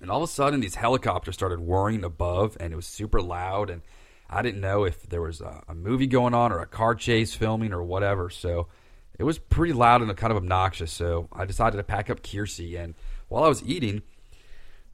[0.00, 3.70] And all of a sudden, these helicopters started whirring above, and it was super loud.
[3.70, 3.82] And
[4.28, 7.34] I didn't know if there was a, a movie going on or a car chase
[7.34, 8.28] filming or whatever.
[8.28, 8.68] So
[9.18, 10.92] it was pretty loud and kind of obnoxious.
[10.92, 12.78] So I decided to pack up Kiersey.
[12.78, 12.94] And
[13.28, 14.02] while I was eating,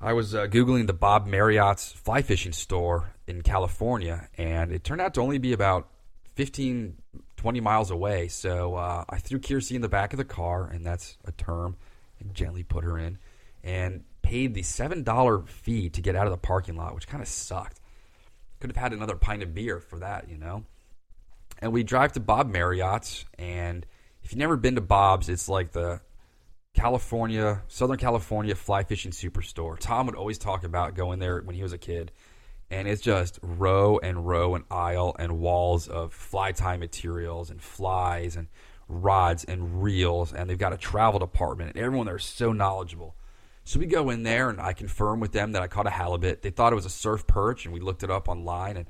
[0.05, 5.00] I was uh, Googling the Bob Marriott's fly fishing store in California, and it turned
[5.00, 5.90] out to only be about
[6.34, 6.96] 15,
[7.36, 8.26] 20 miles away.
[8.26, 11.76] So uh, I threw Kiersey in the back of the car, and that's a term,
[12.18, 13.16] and gently put her in,
[13.62, 17.28] and paid the $7 fee to get out of the parking lot, which kind of
[17.28, 17.80] sucked.
[18.59, 20.64] Could have had another pint of beer for that, you know?
[21.61, 23.86] And we drive to Bob Marriott's, and
[24.24, 26.00] if you've never been to Bob's, it's like the
[26.74, 29.78] California, Southern California fly fishing superstore.
[29.78, 32.12] Tom would always talk about going there when he was a kid.
[32.70, 37.60] And it's just row and row and aisle and walls of fly tie materials and
[37.60, 38.48] flies and
[38.88, 40.32] rods and reels.
[40.32, 41.76] And they've got a travel department.
[41.76, 43.14] And everyone there is so knowledgeable.
[43.64, 46.42] So we go in there and I confirm with them that I caught a halibut.
[46.42, 48.76] They thought it was a surf perch, and we looked it up online.
[48.76, 48.86] And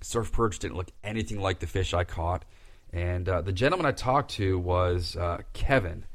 [0.00, 2.44] surf perch didn't look anything like the fish I caught.
[2.92, 6.06] And uh, the gentleman I talked to was uh, Kevin.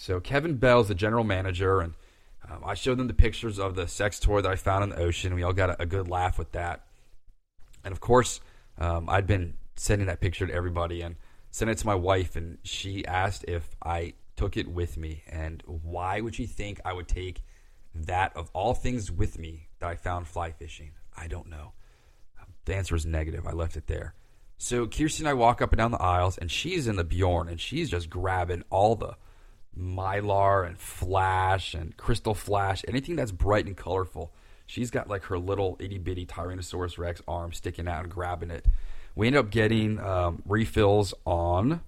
[0.00, 1.92] So Kevin Bell's the general manager, and
[2.50, 4.96] um, I showed them the pictures of the sex toy that I found in the
[4.96, 5.34] ocean.
[5.34, 6.86] We all got a, a good laugh with that.
[7.84, 8.40] And of course,
[8.78, 11.16] um, I'd been sending that picture to everybody and
[11.50, 15.22] sent it to my wife, and she asked if I took it with me.
[15.28, 17.42] And why would she think I would take
[17.94, 20.92] that of all things with me that I found fly fishing?
[21.14, 21.74] I don't know.
[22.64, 23.46] The answer is negative.
[23.46, 24.14] I left it there.
[24.56, 27.48] So Kirsten and I walk up and down the aisles, and she's in the Bjorn,
[27.48, 29.16] and she's just grabbing all the
[29.78, 34.32] mylar and flash and crystal flash, anything that's bright and colorful.
[34.66, 38.66] She's got like her little itty bitty Tyrannosaurus Rex arm sticking out and grabbing it.
[39.14, 41.80] We end up getting um, refills on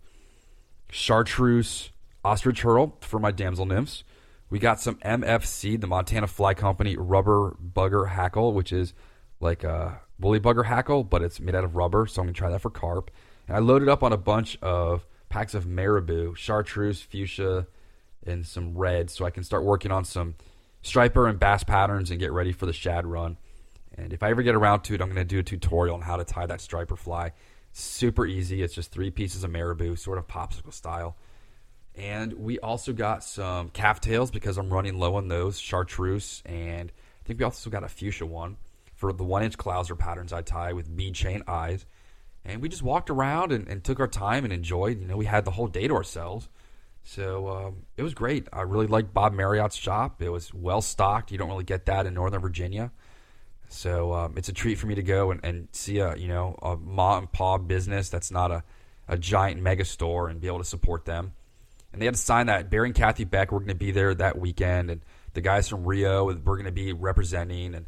[0.91, 1.91] chartreuse
[2.25, 4.05] ostrich herl for my damsel nymphs.
[4.51, 8.93] We got some MFC, the Montana Fly Company rubber bugger hackle, which is
[9.41, 12.07] like a woolly bugger hackle, but it's made out of rubber.
[12.07, 13.11] So I'm gonna try that for carp.
[13.49, 17.67] And I loaded up on a bunch of packs of marabou, chartreuse, fuchsia,
[18.27, 20.35] and some red, so I can start working on some
[20.83, 23.39] striper and bass patterns and get ready for the shad run.
[23.97, 26.03] And if I ever get around to it, I'm going to do a tutorial on
[26.03, 27.33] how to tie that striper fly.
[27.73, 28.63] Super easy.
[28.63, 31.17] It's just three pieces of marabou, sort of popsicle style.
[31.95, 36.93] And we also got some calf tails because I'm running low on those, chartreuse, and
[36.93, 38.59] I think we also got a fuchsia one
[38.95, 41.87] for the one inch clouser patterns I tie with bead chain eyes.
[42.45, 45.01] And we just walked around and, and took our time and enjoyed.
[45.01, 46.49] You know, we had the whole day to ourselves.
[47.05, 48.49] So um, it was great.
[48.53, 50.23] I really liked Bob Marriott's shop.
[50.23, 51.33] It was well stocked.
[51.33, 52.91] You don't really get that in Northern Virginia.
[53.69, 56.57] So um, it's a treat for me to go and, and see a you know
[56.63, 58.63] a mom and pop business that's not a,
[59.09, 61.33] a giant mega store and be able to support them.
[61.93, 64.15] And they had to sign that Barry and Kathy Beck were going to be there
[64.15, 65.01] that weekend, and
[65.35, 67.75] the guys from Rio were going to be representing.
[67.75, 67.87] And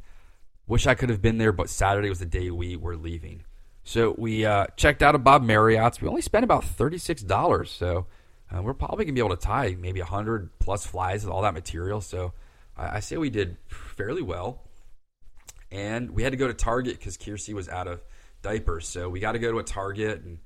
[0.66, 3.44] wish I could have been there, but Saturday was the day we were leaving.
[3.84, 6.00] So we uh, checked out of Bob Marriott's.
[6.00, 7.70] We only spent about thirty six dollars.
[7.70, 8.06] So
[8.50, 11.54] uh, we're probably gonna be able to tie maybe hundred plus flies with all that
[11.54, 12.00] material.
[12.00, 12.32] So
[12.76, 14.62] I, I say we did fairly well.
[15.70, 18.00] And we had to go to Target because Kiersey was out of
[18.42, 18.86] diapers.
[18.86, 20.38] So we got to go to a Target, and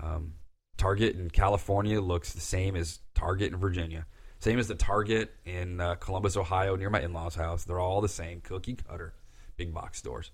[0.00, 0.34] um,
[0.76, 4.06] Target in California looks the same as Target in Virginia.
[4.38, 7.64] Same as the Target in uh, Columbus, Ohio, near my in law's house.
[7.64, 9.14] They're all the same cookie cutter
[9.56, 10.30] big box stores.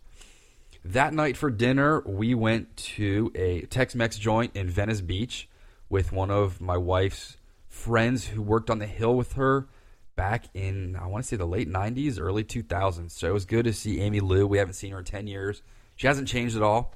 [0.84, 5.48] That night for dinner, we went to a Tex Mex joint in Venice Beach
[5.88, 9.66] with one of my wife's friends who worked on the hill with her
[10.14, 13.12] back in, I want to say, the late 90s, early 2000s.
[13.12, 14.46] So it was good to see Amy Lou.
[14.46, 15.62] We haven't seen her in 10 years.
[15.96, 16.92] She hasn't changed at all.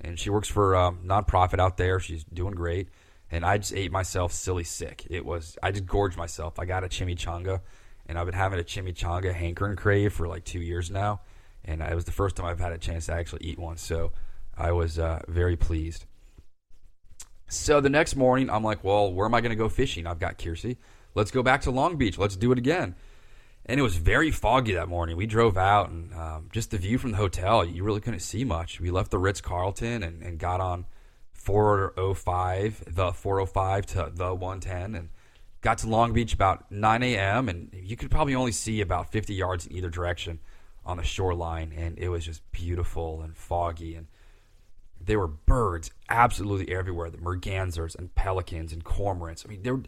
[0.00, 2.00] And she works for a um, nonprofit out there.
[2.00, 2.88] She's doing great.
[3.30, 5.06] And I just ate myself silly sick.
[5.10, 6.58] It was, I just gorged myself.
[6.58, 7.60] I got a chimichanga,
[8.06, 11.20] and I've been having a chimichanga hankering crave for like two years now.
[11.66, 13.76] And it was the first time I've had a chance to actually eat one.
[13.76, 14.12] So
[14.56, 16.06] I was uh, very pleased.
[17.48, 20.06] So the next morning, I'm like, well, where am I going to go fishing?
[20.06, 20.76] I've got Kiersey.
[21.14, 22.18] Let's go back to Long Beach.
[22.18, 22.96] Let's do it again.
[23.64, 25.16] And it was very foggy that morning.
[25.16, 28.44] We drove out, and um, just the view from the hotel, you really couldn't see
[28.44, 28.80] much.
[28.80, 30.86] We left the Ritz Carlton and, and got on
[31.32, 35.08] 405, the 405 to the 110, and
[35.62, 37.48] got to Long Beach about 9 a.m.
[37.48, 40.38] And you could probably only see about 50 yards in either direction
[40.86, 41.72] on the shoreline.
[41.76, 43.94] And it was just beautiful and foggy.
[43.94, 44.06] And
[45.00, 49.44] there were birds absolutely everywhere the mergansers and pelicans and cormorants.
[49.44, 49.82] I mean, they were,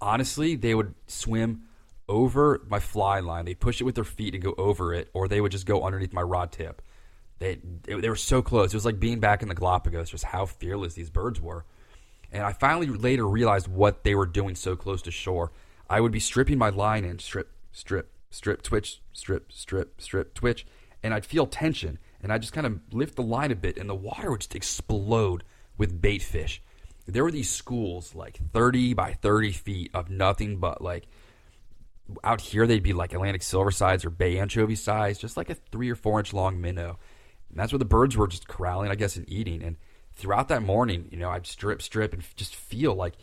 [0.00, 1.62] honestly, they would swim
[2.08, 3.44] over my fly line.
[3.44, 5.82] They push it with their feet and go over it, or they would just go
[5.82, 6.82] underneath my rod tip.
[7.38, 8.74] They, they were so close.
[8.74, 11.64] It was like being back in the Galapagos, just how fearless these birds were.
[12.32, 15.52] And I finally later realized what they were doing so close to shore.
[15.88, 20.66] I would be stripping my line and strip, strip, strip, twitch, strip, strip, strip, twitch,
[21.02, 23.88] and I'd feel tension and I just kind of lift the line a bit, and
[23.88, 25.42] the water would just explode
[25.78, 26.62] with bait fish.
[27.06, 31.06] There were these schools like 30 by 30 feet of nothing but like
[32.24, 35.54] out here they'd be like Atlantic silver sides or bay anchovy size, just like a
[35.54, 36.98] three or four inch long minnow.
[37.48, 39.62] And that's where the birds were just corralling, I guess, and eating.
[39.62, 39.76] And
[40.12, 43.14] throughout that morning, you know, I'd strip, strip, and just feel like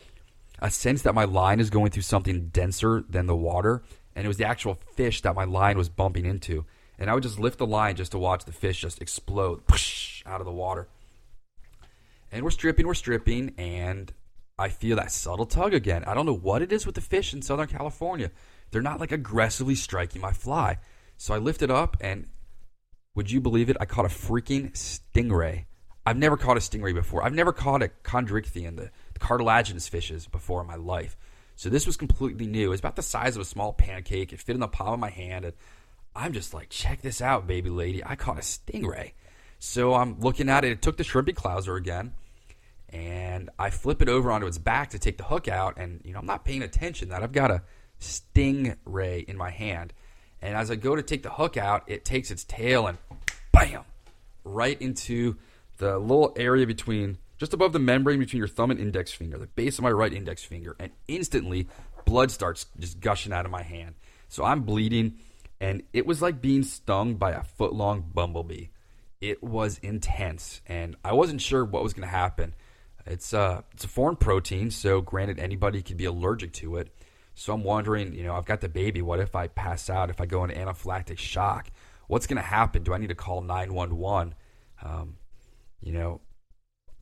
[0.60, 3.84] a sense that my line is going through something denser than the water.
[4.18, 6.66] And it was the actual fish that my line was bumping into
[7.00, 10.24] and I would just lift the line just to watch the fish just explode whoosh,
[10.26, 10.88] out of the water.
[12.32, 14.12] And we're stripping, we're stripping, and
[14.58, 16.04] I feel that subtle tug again.
[16.06, 18.32] I don't know what it is with the fish in Southern California.
[18.72, 20.80] They're not like aggressively striking my fly.
[21.18, 22.28] So I lift it up, and
[23.16, 23.78] would you believe it?
[23.80, 25.66] I caught a freaking stingray.
[26.06, 27.24] I've never caught a stingray before.
[27.24, 31.16] I've never caught a chondrichthyon, the, the cartilaginous fishes, before in my life.
[31.58, 32.72] So this was completely new.
[32.72, 34.32] It's about the size of a small pancake.
[34.32, 35.44] It fit in the palm of my hand.
[35.44, 35.54] And
[36.16, 38.06] I'm just like, check this out, baby lady.
[38.06, 39.14] I caught a stingray.
[39.58, 40.72] So I'm looking at it.
[40.72, 42.14] It took the shrimpy clouser again,
[42.90, 45.78] and I flip it over onto its back to take the hook out.
[45.78, 47.64] And you know, I'm not paying attention that I've got a
[48.00, 49.94] stingray in my hand.
[50.44, 53.00] And as I go to take the hook out, it takes its tail and
[53.52, 53.82] bam,
[54.44, 55.38] right into
[55.80, 59.48] the little area between just above the membrane between your thumb and index finger, the
[59.48, 61.68] base of my right index finger, and instantly
[62.06, 63.96] blood starts just gushing out of my hand.
[64.30, 65.20] So I'm bleeding
[65.60, 68.68] and it was like being stung by a foot long bumblebee.
[69.20, 72.54] It was intense, and I wasn't sure what was going to happen.
[73.06, 76.94] It's a uh, it's a foreign protein, so granted anybody could be allergic to it.
[77.34, 79.02] So I'm wondering, you know, I've got the baby.
[79.02, 80.10] What if I pass out?
[80.10, 81.70] If I go into anaphylactic shock,
[82.08, 82.84] what's going to happen?
[82.84, 84.36] Do I need to call 911?
[84.84, 85.18] Um,
[85.82, 86.22] you know,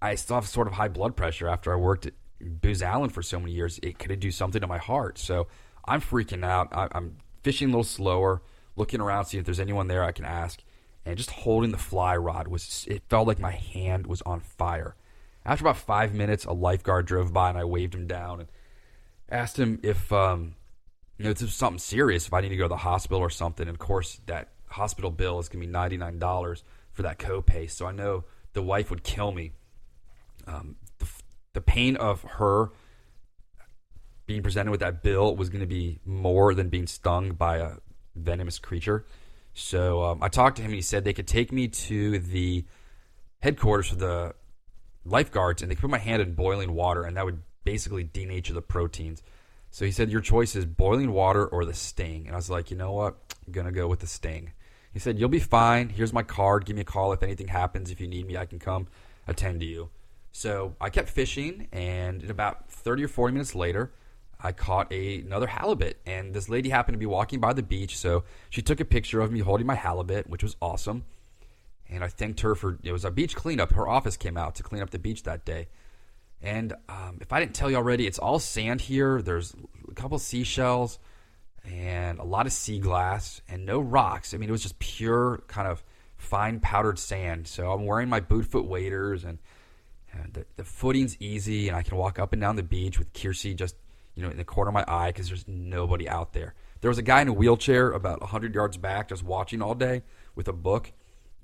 [0.05, 3.21] I still have sort of high blood pressure after I worked at Booz Allen for
[3.21, 3.79] so many years.
[3.81, 5.17] It could do something to my heart.
[5.17, 5.47] So
[5.85, 6.69] I'm freaking out.
[6.71, 8.41] I, I'm fishing a little slower,
[8.75, 10.63] looking around, see if there's anyone there I can ask,
[11.05, 14.95] and just holding the fly rod was it felt like my hand was on fire.
[15.45, 18.49] After about five minutes, a lifeguard drove by and I waved him down and
[19.29, 20.55] asked him if um,
[21.17, 23.67] you know something serious, if I need to go to the hospital or something.
[23.67, 27.69] And of course, that hospital bill is gonna be ninety nine dollars for that copay.
[27.69, 29.51] So I know the wife would kill me.
[30.47, 31.07] Um, the,
[31.53, 32.71] the pain of her
[34.25, 37.71] being presented with that bill was going to be more than being stung by a
[38.15, 39.05] venomous creature.
[39.53, 42.65] So um, I talked to him and he said they could take me to the
[43.39, 44.35] headquarters for the
[45.05, 48.53] lifeguards and they could put my hand in boiling water and that would basically denature
[48.53, 49.21] the proteins.
[49.71, 52.27] So he said, Your choice is boiling water or the sting.
[52.27, 53.15] And I was like, You know what?
[53.45, 54.53] I'm going to go with the sting.
[54.93, 55.89] He said, You'll be fine.
[55.89, 56.65] Here's my card.
[56.65, 57.91] Give me a call if anything happens.
[57.91, 58.87] If you need me, I can come
[59.27, 59.89] attend to you.
[60.35, 63.93] So I kept fishing, and about 30 or 40 minutes later,
[64.37, 67.97] I caught a, another halibut, and this lady happened to be walking by the beach,
[67.97, 71.05] so she took a picture of me holding my halibut, which was awesome.
[71.89, 73.71] And I thanked her for it was a beach cleanup.
[73.71, 75.69] Her office came out to clean up the beach that day.
[76.41, 79.21] And um, if I didn't tell you already, it's all sand here.
[79.21, 79.55] There's
[79.89, 80.99] a couple seashells
[81.63, 84.33] and a lot of sea glass and no rocks.
[84.33, 85.81] I mean, it was just pure kind of
[86.17, 87.47] fine powdered sand.
[87.47, 89.39] So I'm wearing my boot foot waders and, and
[90.33, 93.55] the, the footing's easy, and I can walk up and down the beach with Kiersey
[93.55, 93.75] just
[94.15, 96.55] you know, in the corner of my eye because there's nobody out there.
[96.81, 100.03] There was a guy in a wheelchair about 100 yards back just watching all day
[100.35, 100.91] with a book.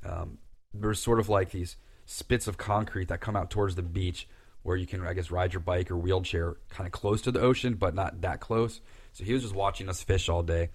[0.06, 0.38] Um,
[0.74, 4.28] there's sort of like these spits of concrete that come out towards the beach
[4.64, 7.42] where you can, I guess, ride your bike or wheelchair kind of close to the
[7.42, 8.80] ocean, but not that close.
[9.12, 10.70] So he was just watching us fish all day.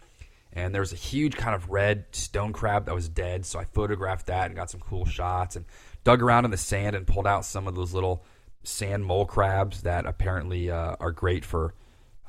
[0.53, 3.47] And there was a huge kind of red stone crab that was dead.
[3.47, 5.65] So I photographed that and got some cool shots and
[6.07, 8.25] dug around in the sand and pulled out some of those little
[8.63, 11.75] sand mole crabs that apparently uh, are great for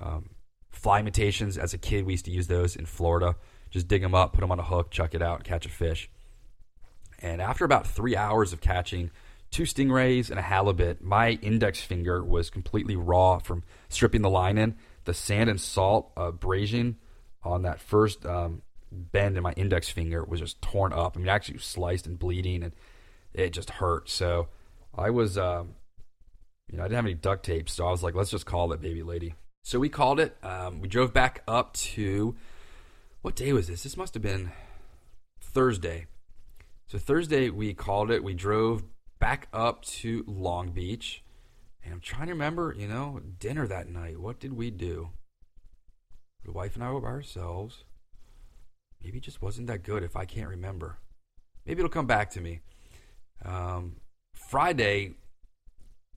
[0.02, 0.32] um,
[0.72, 1.60] fly imitations.
[1.60, 3.36] As a kid, we used to use those in Florida.
[3.70, 6.10] Just dig them up, put them on a hook, chuck it out, catch a fish.
[7.20, 9.12] And after about three hours of catching
[9.52, 14.58] two stingrays and a halibut, my index finger was completely raw from stripping the line
[14.58, 14.76] in.
[15.06, 16.98] The sand and salt abrasion
[17.44, 21.16] on that first um, bend in my index finger was just torn up.
[21.16, 22.74] I mean, actually sliced and bleeding, and
[23.38, 24.10] it just hurt.
[24.10, 24.48] So
[24.96, 25.76] I was, um,
[26.70, 28.74] you know, I didn't have any duct tape, so I was like, let's just call
[28.74, 29.36] it baby lady.
[29.64, 30.36] So we called it.
[30.44, 32.36] Um, we drove back up to
[33.22, 33.84] what day was this?
[33.84, 34.52] This must have been
[35.40, 36.08] Thursday.
[36.88, 38.24] So Thursday we called it.
[38.24, 38.84] We drove
[39.20, 41.24] back up to Long Beach.
[41.84, 44.20] And I'm trying to remember, you know, dinner that night.
[44.20, 45.10] What did we do?
[46.44, 47.84] The wife and I were by ourselves.
[49.04, 50.98] Maybe it just wasn't that good if I can't remember.
[51.66, 52.62] Maybe it'll come back to me.
[53.46, 53.98] Um,
[54.34, 55.16] Friday,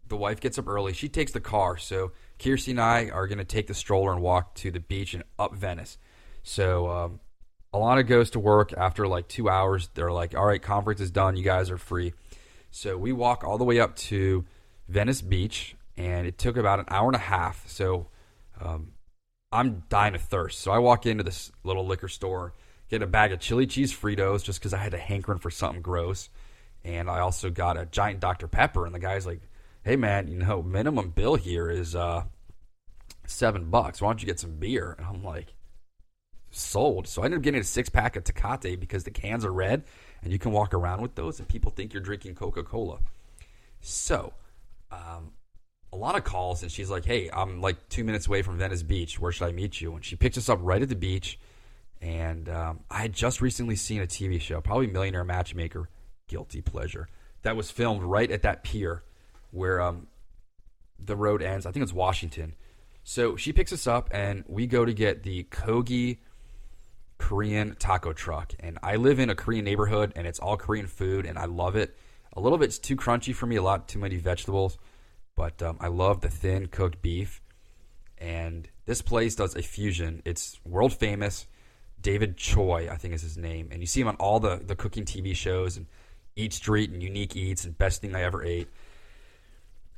[0.07, 0.93] the wife gets up early.
[0.93, 1.77] She takes the car.
[1.77, 5.15] So Kiersey and I are going to take the stroller and walk to the beach
[5.15, 5.99] and up Venice.
[6.43, 7.21] So um,
[7.73, 9.89] Alana goes to work after like two hours.
[9.95, 11.37] They're like, all right, conference is done.
[11.37, 12.13] You guys are free.
[12.71, 14.45] So we walk all the way up to
[14.89, 17.69] Venice Beach, and it took about an hour and a half.
[17.69, 18.09] So
[18.61, 18.93] um,
[19.53, 20.61] I'm dying of thirst.
[20.61, 22.55] So I walk into this little liquor store,
[22.89, 25.83] get a bag of chili cheese Fritos just because I had a hankering for something
[25.83, 26.29] gross.
[26.85, 28.49] And I also got a giant Dr.
[28.49, 28.87] Pepper.
[28.87, 29.43] And the guy's like,
[29.83, 32.25] hey, man, you know, minimum bill here is uh,
[33.27, 34.01] seven bucks.
[34.01, 34.95] Why don't you get some beer?
[34.99, 35.55] And I'm like,
[36.51, 37.07] sold.
[37.07, 39.85] So I ended up getting a six pack of Tecate because the cans are red
[40.23, 42.99] and you can walk around with those and people think you're drinking Coca Cola.
[43.81, 44.35] So,
[44.91, 45.33] um,
[45.93, 48.83] a lot of calls and she's like, "Hey, I'm like two minutes away from Venice
[48.83, 49.19] Beach.
[49.19, 51.39] Where should I meet you?" And she picks us up right at the beach.
[52.01, 55.89] And um, I had just recently seen a TV show, probably Millionaire Matchmaker,
[56.31, 57.09] guilty pleasure,
[57.43, 59.03] that was filmed right at that pier
[59.51, 60.07] where um,
[60.99, 61.67] the road ends.
[61.67, 62.55] I think it's Washington.
[63.03, 66.19] So she picks us up and we go to get the Kogi
[67.19, 68.55] Korean taco truck.
[68.61, 71.75] And I live in a Korean neighborhood and it's all Korean food and I love
[71.75, 71.97] it.
[72.35, 74.79] A little bit's too crunchy for me, a lot too many vegetables,
[75.35, 77.43] but um, I love the thin cooked beef.
[78.19, 80.23] And this place does a fusion.
[80.25, 81.47] It's world famous.
[82.01, 83.71] David Choi, I think is his name.
[83.73, 85.87] And you see him on all the, the cooking TV shows and
[86.37, 88.69] Eat Street and Unique Eats and Best Thing I Ever Ate.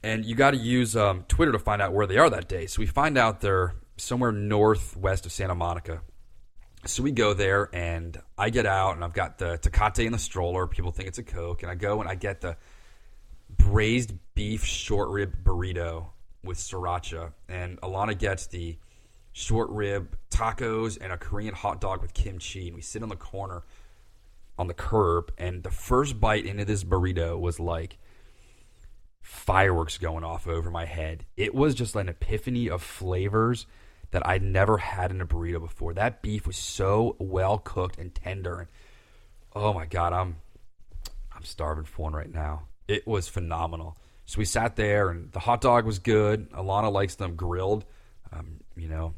[0.02, 2.66] And you got to use um, Twitter to find out where they are that day.
[2.66, 6.02] So we find out they're somewhere northwest of Santa Monica.
[6.84, 10.18] So we go there, and I get out, and I've got the Tecate in the
[10.18, 10.66] stroller.
[10.66, 11.62] People think it's a Coke.
[11.62, 12.56] And I go and I get the
[13.48, 16.06] braised beef short rib burrito
[16.42, 17.32] with sriracha.
[17.48, 18.78] And Alana gets the
[19.32, 22.66] short rib tacos and a Korean hot dog with kimchi.
[22.66, 23.62] And we sit on the corner
[24.62, 27.98] on the curb, and the first bite into this burrito was like
[29.20, 31.26] fireworks going off over my head.
[31.36, 33.66] It was just an epiphany of flavors
[34.12, 35.94] that I'd never had in a burrito before.
[35.94, 38.68] That beef was so well cooked and tender, and
[39.52, 40.36] oh my god, I'm
[41.34, 42.68] I'm starving for one right now.
[42.86, 43.96] It was phenomenal.
[44.26, 46.52] So we sat there, and the hot dog was good.
[46.52, 47.84] Alana likes them grilled.
[48.32, 49.14] Um, you know,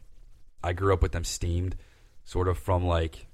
[0.63, 1.77] I grew up with them steamed,
[2.25, 3.27] sort of from like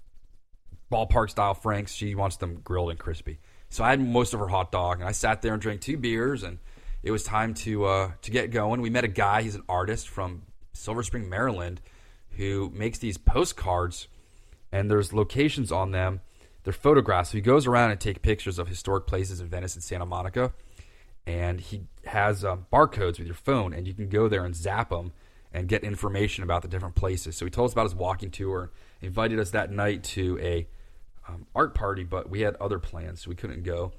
[0.91, 1.93] ballpark style Franks.
[1.93, 3.38] She wants them grilled and crispy.
[3.68, 5.97] So I had most of her hot dog, and I sat there and drank two
[5.97, 6.59] beers, and
[7.03, 8.80] it was time to uh, to get going.
[8.80, 11.80] We met a guy; he's an artist from Silver Spring, Maryland,
[12.30, 14.09] who makes these postcards,
[14.72, 16.20] and there's locations on them.
[16.64, 17.30] They're photographs.
[17.30, 20.53] So he goes around and takes pictures of historic places in Venice and Santa Monica,
[21.26, 24.91] and he has um, barcodes with your phone, and you can go there and zap
[24.91, 25.12] them
[25.53, 27.36] and get information about the different places.
[27.36, 28.70] So he told us about his walking tour,
[29.01, 30.66] invited us that night to a
[31.35, 33.93] um, art party, but we had other plans, so we couldn't go.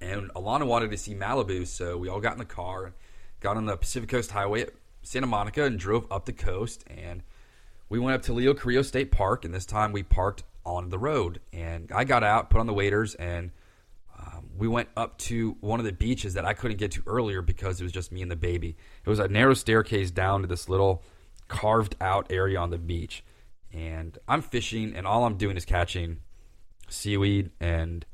[0.00, 2.92] And Alana wanted to see Malibu, so we all got in the car
[3.40, 4.70] got on the Pacific Coast Highway at
[5.02, 6.84] Santa Monica and drove up the coast.
[6.88, 7.22] And
[7.88, 10.98] we went up to Leo Carrillo State Park, and this time we parked on the
[10.98, 11.40] road.
[11.52, 13.50] And I got out, put on the waders, and
[14.18, 17.42] um, we went up to one of the beaches that I couldn't get to earlier
[17.42, 18.76] because it was just me and the baby.
[19.04, 21.02] It was a narrow staircase down to this little
[21.46, 23.24] carved out area on the beach.
[23.72, 26.18] And I'm fishing, and all I'm doing is catching
[26.88, 28.04] seaweed and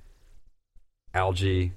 [1.12, 1.72] algae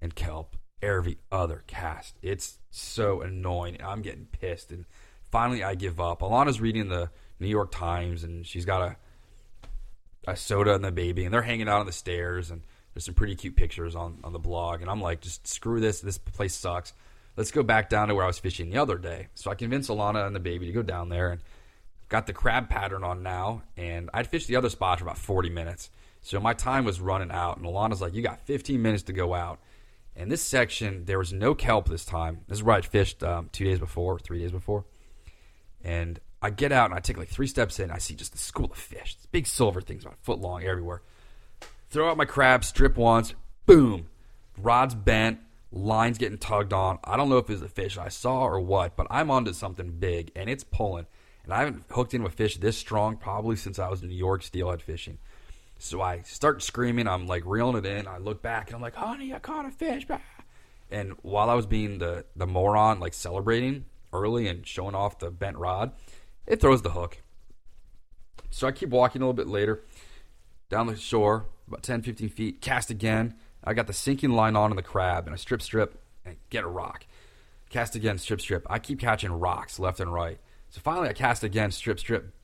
[0.00, 2.16] and kelp every other cast.
[2.22, 3.78] It's so annoying.
[3.82, 4.84] I'm getting pissed and
[5.30, 6.20] finally, I give up.
[6.20, 7.10] Alana's reading the
[7.40, 8.96] New York Times, and she's got a
[10.26, 12.62] a soda and the baby, and they're hanging out on the stairs, and
[12.92, 16.00] there's some pretty cute pictures on on the blog, and I'm like, just screw this.
[16.00, 16.92] This place sucks.
[17.36, 19.28] Let's go back down to where I was fishing the other day.
[19.34, 21.40] So I convinced Alana and the baby to go down there, and
[22.08, 25.50] got the crab pattern on now, and I'd fished the other spot for about 40
[25.50, 25.90] minutes.
[26.20, 29.34] So my time was running out, and Alana's like, "You got 15 minutes to go
[29.34, 29.58] out."
[30.18, 32.40] And this section, there was no kelp this time.
[32.48, 34.84] This is where I'd fished um, two days before, three days before.
[35.82, 37.92] And I get out and I take like three steps in.
[37.92, 41.02] I see just the school of fish, big silver things about a foot long everywhere.
[41.90, 44.08] Throw out my crab, strip once, boom,
[44.56, 45.38] rod's bent,
[45.70, 46.98] lines getting tugged on.
[47.04, 49.92] I don't know if it's a fish I saw or what, but I'm onto something
[49.98, 51.06] big and it's pulling.
[51.44, 54.16] And I haven't hooked in with fish this strong probably since I was in New
[54.16, 55.18] York steelhead fishing.
[55.78, 57.06] So I start screaming.
[57.06, 58.06] I'm like reeling it in.
[58.06, 60.06] I look back and I'm like, honey, I caught a fish.
[60.90, 65.30] And while I was being the, the moron, like celebrating early and showing off the
[65.30, 65.92] bent rod,
[66.46, 67.22] it throws the hook.
[68.50, 69.84] So I keep walking a little bit later
[70.68, 73.34] down the shore, about 10, 15 feet, cast again.
[73.62, 76.64] I got the sinking line on in the crab and I strip, strip, and get
[76.64, 77.06] a rock.
[77.70, 78.66] Cast again, strip, strip.
[78.68, 80.38] I keep catching rocks left and right.
[80.70, 82.34] So finally I cast again, strip, strip.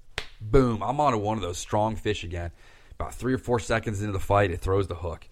[0.41, 2.53] Boom, I'm onto one of those strong fish again.
[2.99, 5.28] About three or four seconds into the fight, it throws the hook.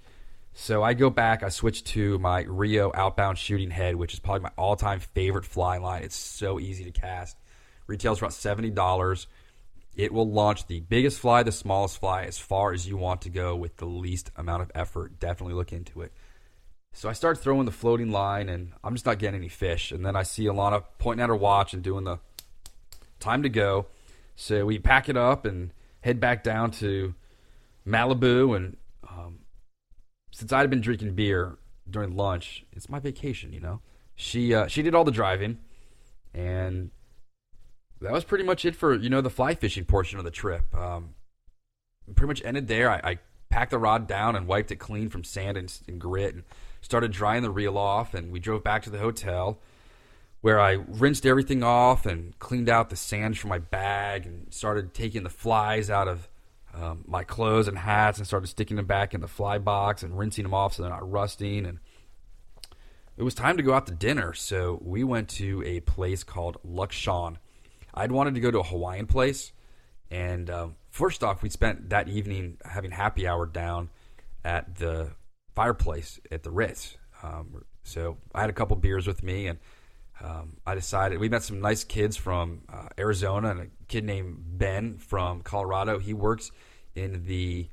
[0.54, 4.42] So I go back, I switch to my Rio outbound shooting head, which is probably
[4.42, 6.02] my all time favorite fly line.
[6.02, 7.36] It's so easy to cast.
[7.86, 9.26] Retails for about $70.
[9.94, 13.30] It will launch the biggest fly, the smallest fly, as far as you want to
[13.30, 15.18] go with the least amount of effort.
[15.18, 16.12] Definitely look into it.
[16.94, 19.92] So I start throwing the floating line, and I'm just not getting any fish.
[19.92, 22.18] And then I see Alana pointing at her watch and doing the
[23.20, 23.86] time to go.
[24.36, 27.14] So we pack it up and head back down to
[27.87, 28.76] Malibu, and
[29.09, 29.41] um,
[30.30, 31.59] since I'd been drinking beer
[31.89, 33.80] during lunch, it's my vacation, you know.
[34.14, 35.59] She uh, she did all the driving,
[36.35, 36.91] and
[38.01, 40.74] that was pretty much it for you know the fly fishing portion of the trip.
[40.74, 41.14] Um,
[42.14, 42.91] pretty much ended there.
[42.91, 43.18] I, I,
[43.49, 46.43] packed the rod down and wiped it clean from sand and, and grit, and
[46.80, 48.14] started drying the reel off.
[48.14, 49.61] And we drove back to the hotel
[50.41, 54.95] where I rinsed everything off and cleaned out the sand from my bag and started
[54.95, 56.28] taking the flies out of
[56.75, 60.18] um, my clothes and hats and started sticking them back in the fly box and
[60.18, 61.66] rinsing them off so they're not rusting.
[61.66, 61.79] And
[63.16, 66.57] it was time to go out to dinner, so we went to a place called
[66.66, 67.37] Lukshon.
[67.95, 69.53] I'd wanted to go to a Hawaiian place,
[70.11, 73.91] and um, first off, we spent that evening having happy hour down
[74.45, 75.11] at the
[75.55, 76.97] fireplace at the Ritz.
[77.23, 79.59] Um, so I had a couple beers with me, and
[80.23, 84.37] um, I decided we met some nice kids from uh, Arizona and a kid named
[84.59, 85.99] Ben from Colorado.
[85.99, 86.51] He works
[86.95, 87.68] in the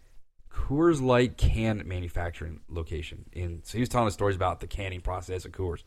[0.52, 3.26] Coors Light can manufacturing location.
[3.36, 5.84] and so he was telling us stories about the canning process at Coors.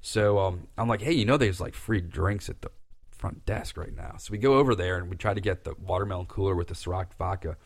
[0.00, 2.70] So um, I'm like, hey, you know, there's like free drinks at the
[3.10, 4.16] front desk right now.
[4.18, 6.74] So we go over there and we try to get the watermelon cooler with the
[6.74, 7.56] Ciroc vodka.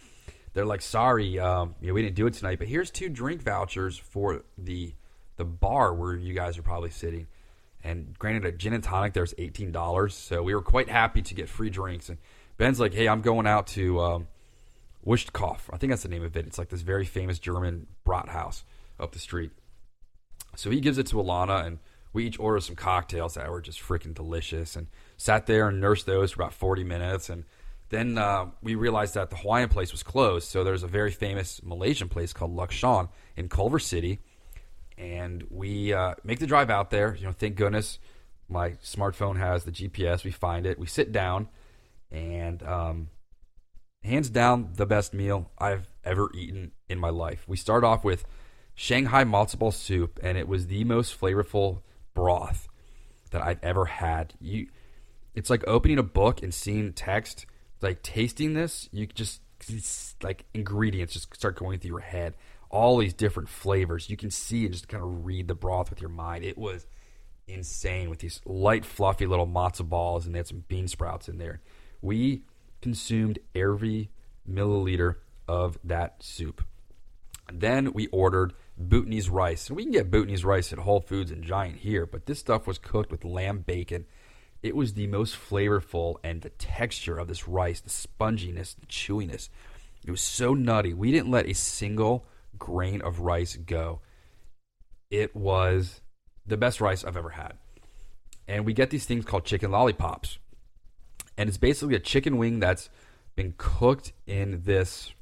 [0.52, 3.42] They're like, sorry, um, you know, we didn't do it tonight, but here's two drink
[3.42, 4.94] vouchers for the
[5.36, 7.26] the bar where you guys are probably sitting.
[7.84, 11.34] And granted, a gin and tonic there's eighteen dollars, so we were quite happy to
[11.34, 12.08] get free drinks.
[12.08, 12.16] And
[12.56, 14.28] Ben's like, "Hey, I'm going out to um,
[15.06, 15.60] Wuschtkopf.
[15.70, 16.46] I think that's the name of it.
[16.46, 18.64] It's like this very famous German brat house
[18.98, 19.50] up the street."
[20.56, 21.78] So he gives it to Alana, and
[22.14, 24.76] we each order some cocktails that were just freaking delicious.
[24.76, 24.86] And
[25.18, 27.44] sat there and nursed those for about forty minutes, and
[27.90, 30.48] then uh, we realized that the Hawaiian place was closed.
[30.48, 34.20] So there's a very famous Malaysian place called Lukshon in Culver City
[34.96, 37.14] and we uh, make the drive out there.
[37.14, 37.98] You know, thank goodness
[38.48, 40.24] my smartphone has the GPS.
[40.24, 40.78] We find it.
[40.78, 41.48] We sit down,
[42.10, 43.08] and um,
[44.02, 47.44] hands down the best meal I've ever eaten in my life.
[47.48, 48.24] We start off with
[48.74, 51.82] Shanghai matzo ball soup, and it was the most flavorful
[52.14, 52.68] broth
[53.30, 54.34] that I've ever had.
[54.40, 54.68] You,
[55.34, 57.46] it's like opening a book and seeing text.
[57.80, 59.42] Like tasting this, you just
[60.22, 62.34] like ingredients just start going through your head
[62.74, 64.10] all these different flavors.
[64.10, 66.44] You can see and just kind of read the broth with your mind.
[66.44, 66.86] It was
[67.46, 71.38] insane with these light, fluffy little matzo balls, and they had some bean sprouts in
[71.38, 71.60] there.
[72.02, 72.42] We
[72.80, 74.10] consumed every
[74.50, 76.64] milliliter of that soup.
[77.52, 79.68] Then we ordered Bhutanese rice.
[79.68, 82.66] And we can get Bhutanese rice at Whole Foods and Giant here, but this stuff
[82.66, 84.06] was cooked with lamb bacon.
[84.62, 89.50] It was the most flavorful, and the texture of this rice, the sponginess, the chewiness,
[90.04, 90.92] it was so nutty.
[90.92, 92.26] We didn't let a single
[92.58, 94.00] grain of rice go.
[95.10, 96.00] It was
[96.46, 97.54] the best rice I've ever had.
[98.46, 100.38] And we get these things called chicken lollipops.
[101.36, 102.90] And it's basically a chicken wing that's
[103.34, 105.12] been cooked in this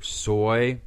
[0.00, 0.80] soy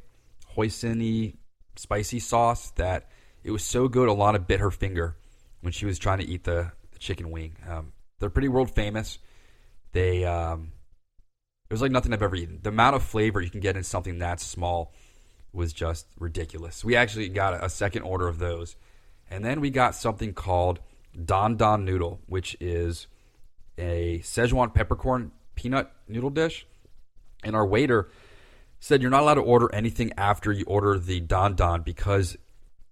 [0.56, 1.36] hoisin
[1.76, 3.10] spicy sauce that
[3.42, 5.16] it was so good Alana bit her finger
[5.60, 7.56] when she was trying to eat the, the chicken wing.
[7.68, 9.18] Um, They're pretty world famous.
[9.92, 10.72] They um,
[11.68, 12.58] it was like nothing I've ever eaten.
[12.62, 14.92] The amount of flavor you can get in something that small
[15.54, 16.84] was just ridiculous.
[16.84, 18.76] We actually got a, second order of those,
[19.30, 20.80] and then we got something called
[21.24, 23.06] Don Don Noodle, which is
[23.78, 26.66] a Szechuan peppercorn peanut noodle dish.
[27.42, 28.08] And our waiter
[28.80, 32.36] said you're not allowed to order anything after you order the Don Don because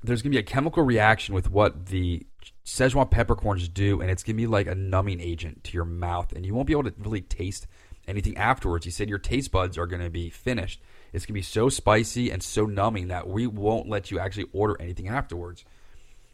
[0.03, 2.27] there's going to be a chemical reaction with what the
[2.65, 6.33] Szechuan peppercorns do, and it's going to be like a numbing agent to your mouth,
[6.33, 7.67] and you won't be able to really taste
[8.07, 8.85] anything afterwards.
[8.85, 10.81] He said your taste buds are going to be finished.
[11.13, 14.47] It's going to be so spicy and so numbing that we won't let you actually
[14.53, 15.65] order anything afterwards.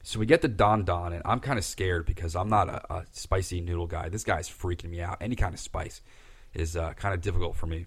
[0.03, 2.95] So we get the Don Don, and I'm kind of scared because I'm not a,
[2.95, 4.09] a, spicy noodle guy.
[4.09, 5.19] This guy's freaking me out.
[5.21, 6.01] Any kind of spice
[6.55, 7.87] is uh, kind of difficult for me.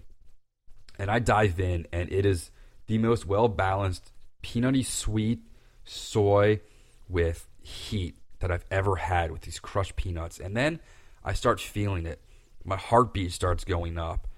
[0.98, 2.50] And I dive in, and it is
[2.86, 4.12] the most well balanced,
[4.42, 5.40] peanutty sweet
[5.84, 6.60] soy
[7.08, 10.38] with heat that I've ever had with these crushed peanuts.
[10.38, 10.80] And then
[11.24, 12.20] I start feeling it.
[12.64, 14.28] My heartbeat starts going up,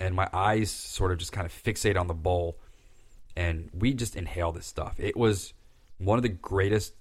[0.00, 2.58] and my eyes sort of just kind of fixate on the bowl.
[3.36, 4.96] And we just inhale this stuff.
[4.98, 5.52] It was
[5.98, 6.94] one of the greatest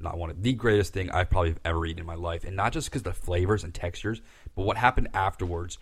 [0.00, 2.44] not one of the greatest thing I've probably ever eaten in my life.
[2.44, 4.22] And not just because the flavors and textures,
[4.56, 5.78] but what happened afterwards.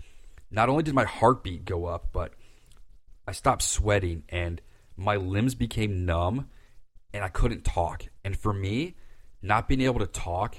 [0.51, 2.32] Not only did my heartbeat go up, but
[3.27, 4.61] I stopped sweating and
[4.97, 6.49] my limbs became numb
[7.12, 8.07] and I couldn't talk.
[8.24, 8.97] And for me,
[9.40, 10.57] not being able to talk,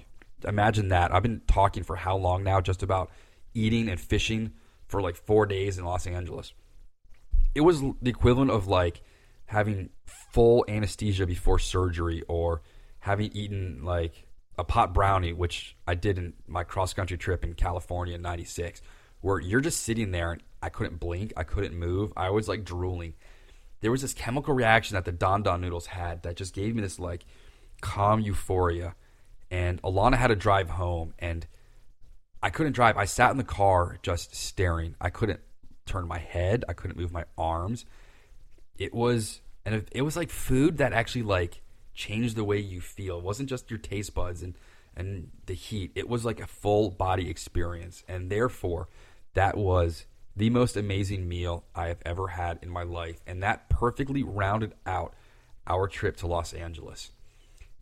[0.47, 1.13] imagine that.
[1.13, 3.11] I've been talking for how long now, just about
[3.53, 4.53] eating and fishing
[4.89, 6.53] for like four days in Los Angeles.
[7.55, 9.01] It was the equivalent of like
[9.45, 12.61] having full anesthesia before surgery or
[12.99, 17.53] having eaten like a pot brownie, which I did in my cross country trip in
[17.53, 18.81] California in '96,
[19.21, 22.65] where you're just sitting there and I couldn't blink, I couldn't move, I was like
[22.65, 23.13] drooling.
[23.81, 26.81] There was this chemical reaction that the Don Don noodles had that just gave me
[26.81, 27.25] this like
[27.79, 28.95] calm euphoria.
[29.49, 31.47] And Alana had to drive home, and
[32.41, 32.97] I couldn't drive.
[32.97, 34.95] I sat in the car just staring.
[34.99, 35.41] I couldn't
[35.85, 36.63] turn my head.
[36.69, 37.85] I couldn't move my arms.
[38.77, 41.61] It was, and it was like food that actually like
[41.93, 43.17] changed the way you feel.
[43.17, 44.55] It wasn't just your taste buds and
[44.95, 45.91] and the heat.
[45.95, 48.89] It was like a full body experience, and therefore,
[49.33, 50.05] that was
[50.35, 54.73] the most amazing meal I have ever had in my life, and that perfectly rounded
[54.85, 55.13] out
[55.67, 57.11] our trip to Los Angeles.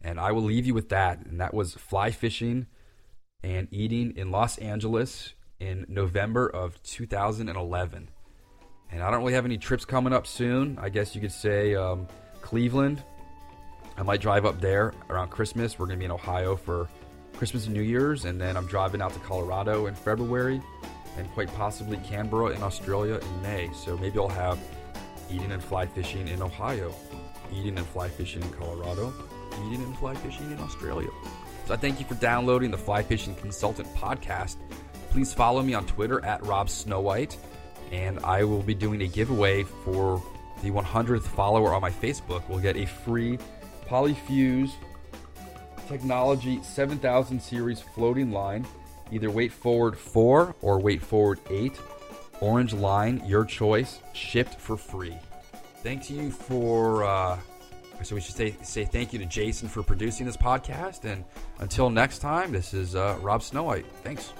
[0.01, 2.67] And I will leave you with that, and that was fly fishing
[3.43, 8.09] and eating in Los Angeles in November of 2011.
[8.91, 10.77] And I don't really have any trips coming up soon.
[10.79, 12.07] I guess you could say um,
[12.41, 13.03] Cleveland
[13.97, 15.79] I might drive up there around Christmas.
[15.79, 16.87] We're going to be in Ohio for
[17.33, 20.61] Christmas and New Year's, and then I'm driving out to Colorado in February,
[21.17, 23.71] and quite possibly Canberra in Australia in May.
[23.73, 24.59] So maybe I'll have
[25.31, 26.93] eating and fly fishing in Ohio,
[27.51, 29.11] eating and fly fishing in Colorado,
[29.65, 31.09] eating and fly fishing in Australia.
[31.71, 34.57] I thank you for downloading the Fly Fishing Consultant podcast.
[35.09, 37.35] Please follow me on Twitter at Rob Snowhite,
[37.91, 40.23] and I will be doing a giveaway for
[40.61, 42.47] the 100th follower on my Facebook.
[42.47, 43.37] We'll get a free
[43.87, 44.71] Polyfuse
[45.87, 48.65] Technology 7000 series floating line,
[49.11, 51.79] either weight forward 4 or weight forward 8.
[52.41, 55.17] Orange line, your choice, shipped for free.
[55.83, 57.39] Thank you for, uh,
[58.03, 61.03] so we should say, say thank you to Jason for producing this podcast.
[61.05, 61.23] And
[61.59, 63.85] until next time, this is uh, Rob Snowhite.
[64.03, 64.31] Thanks.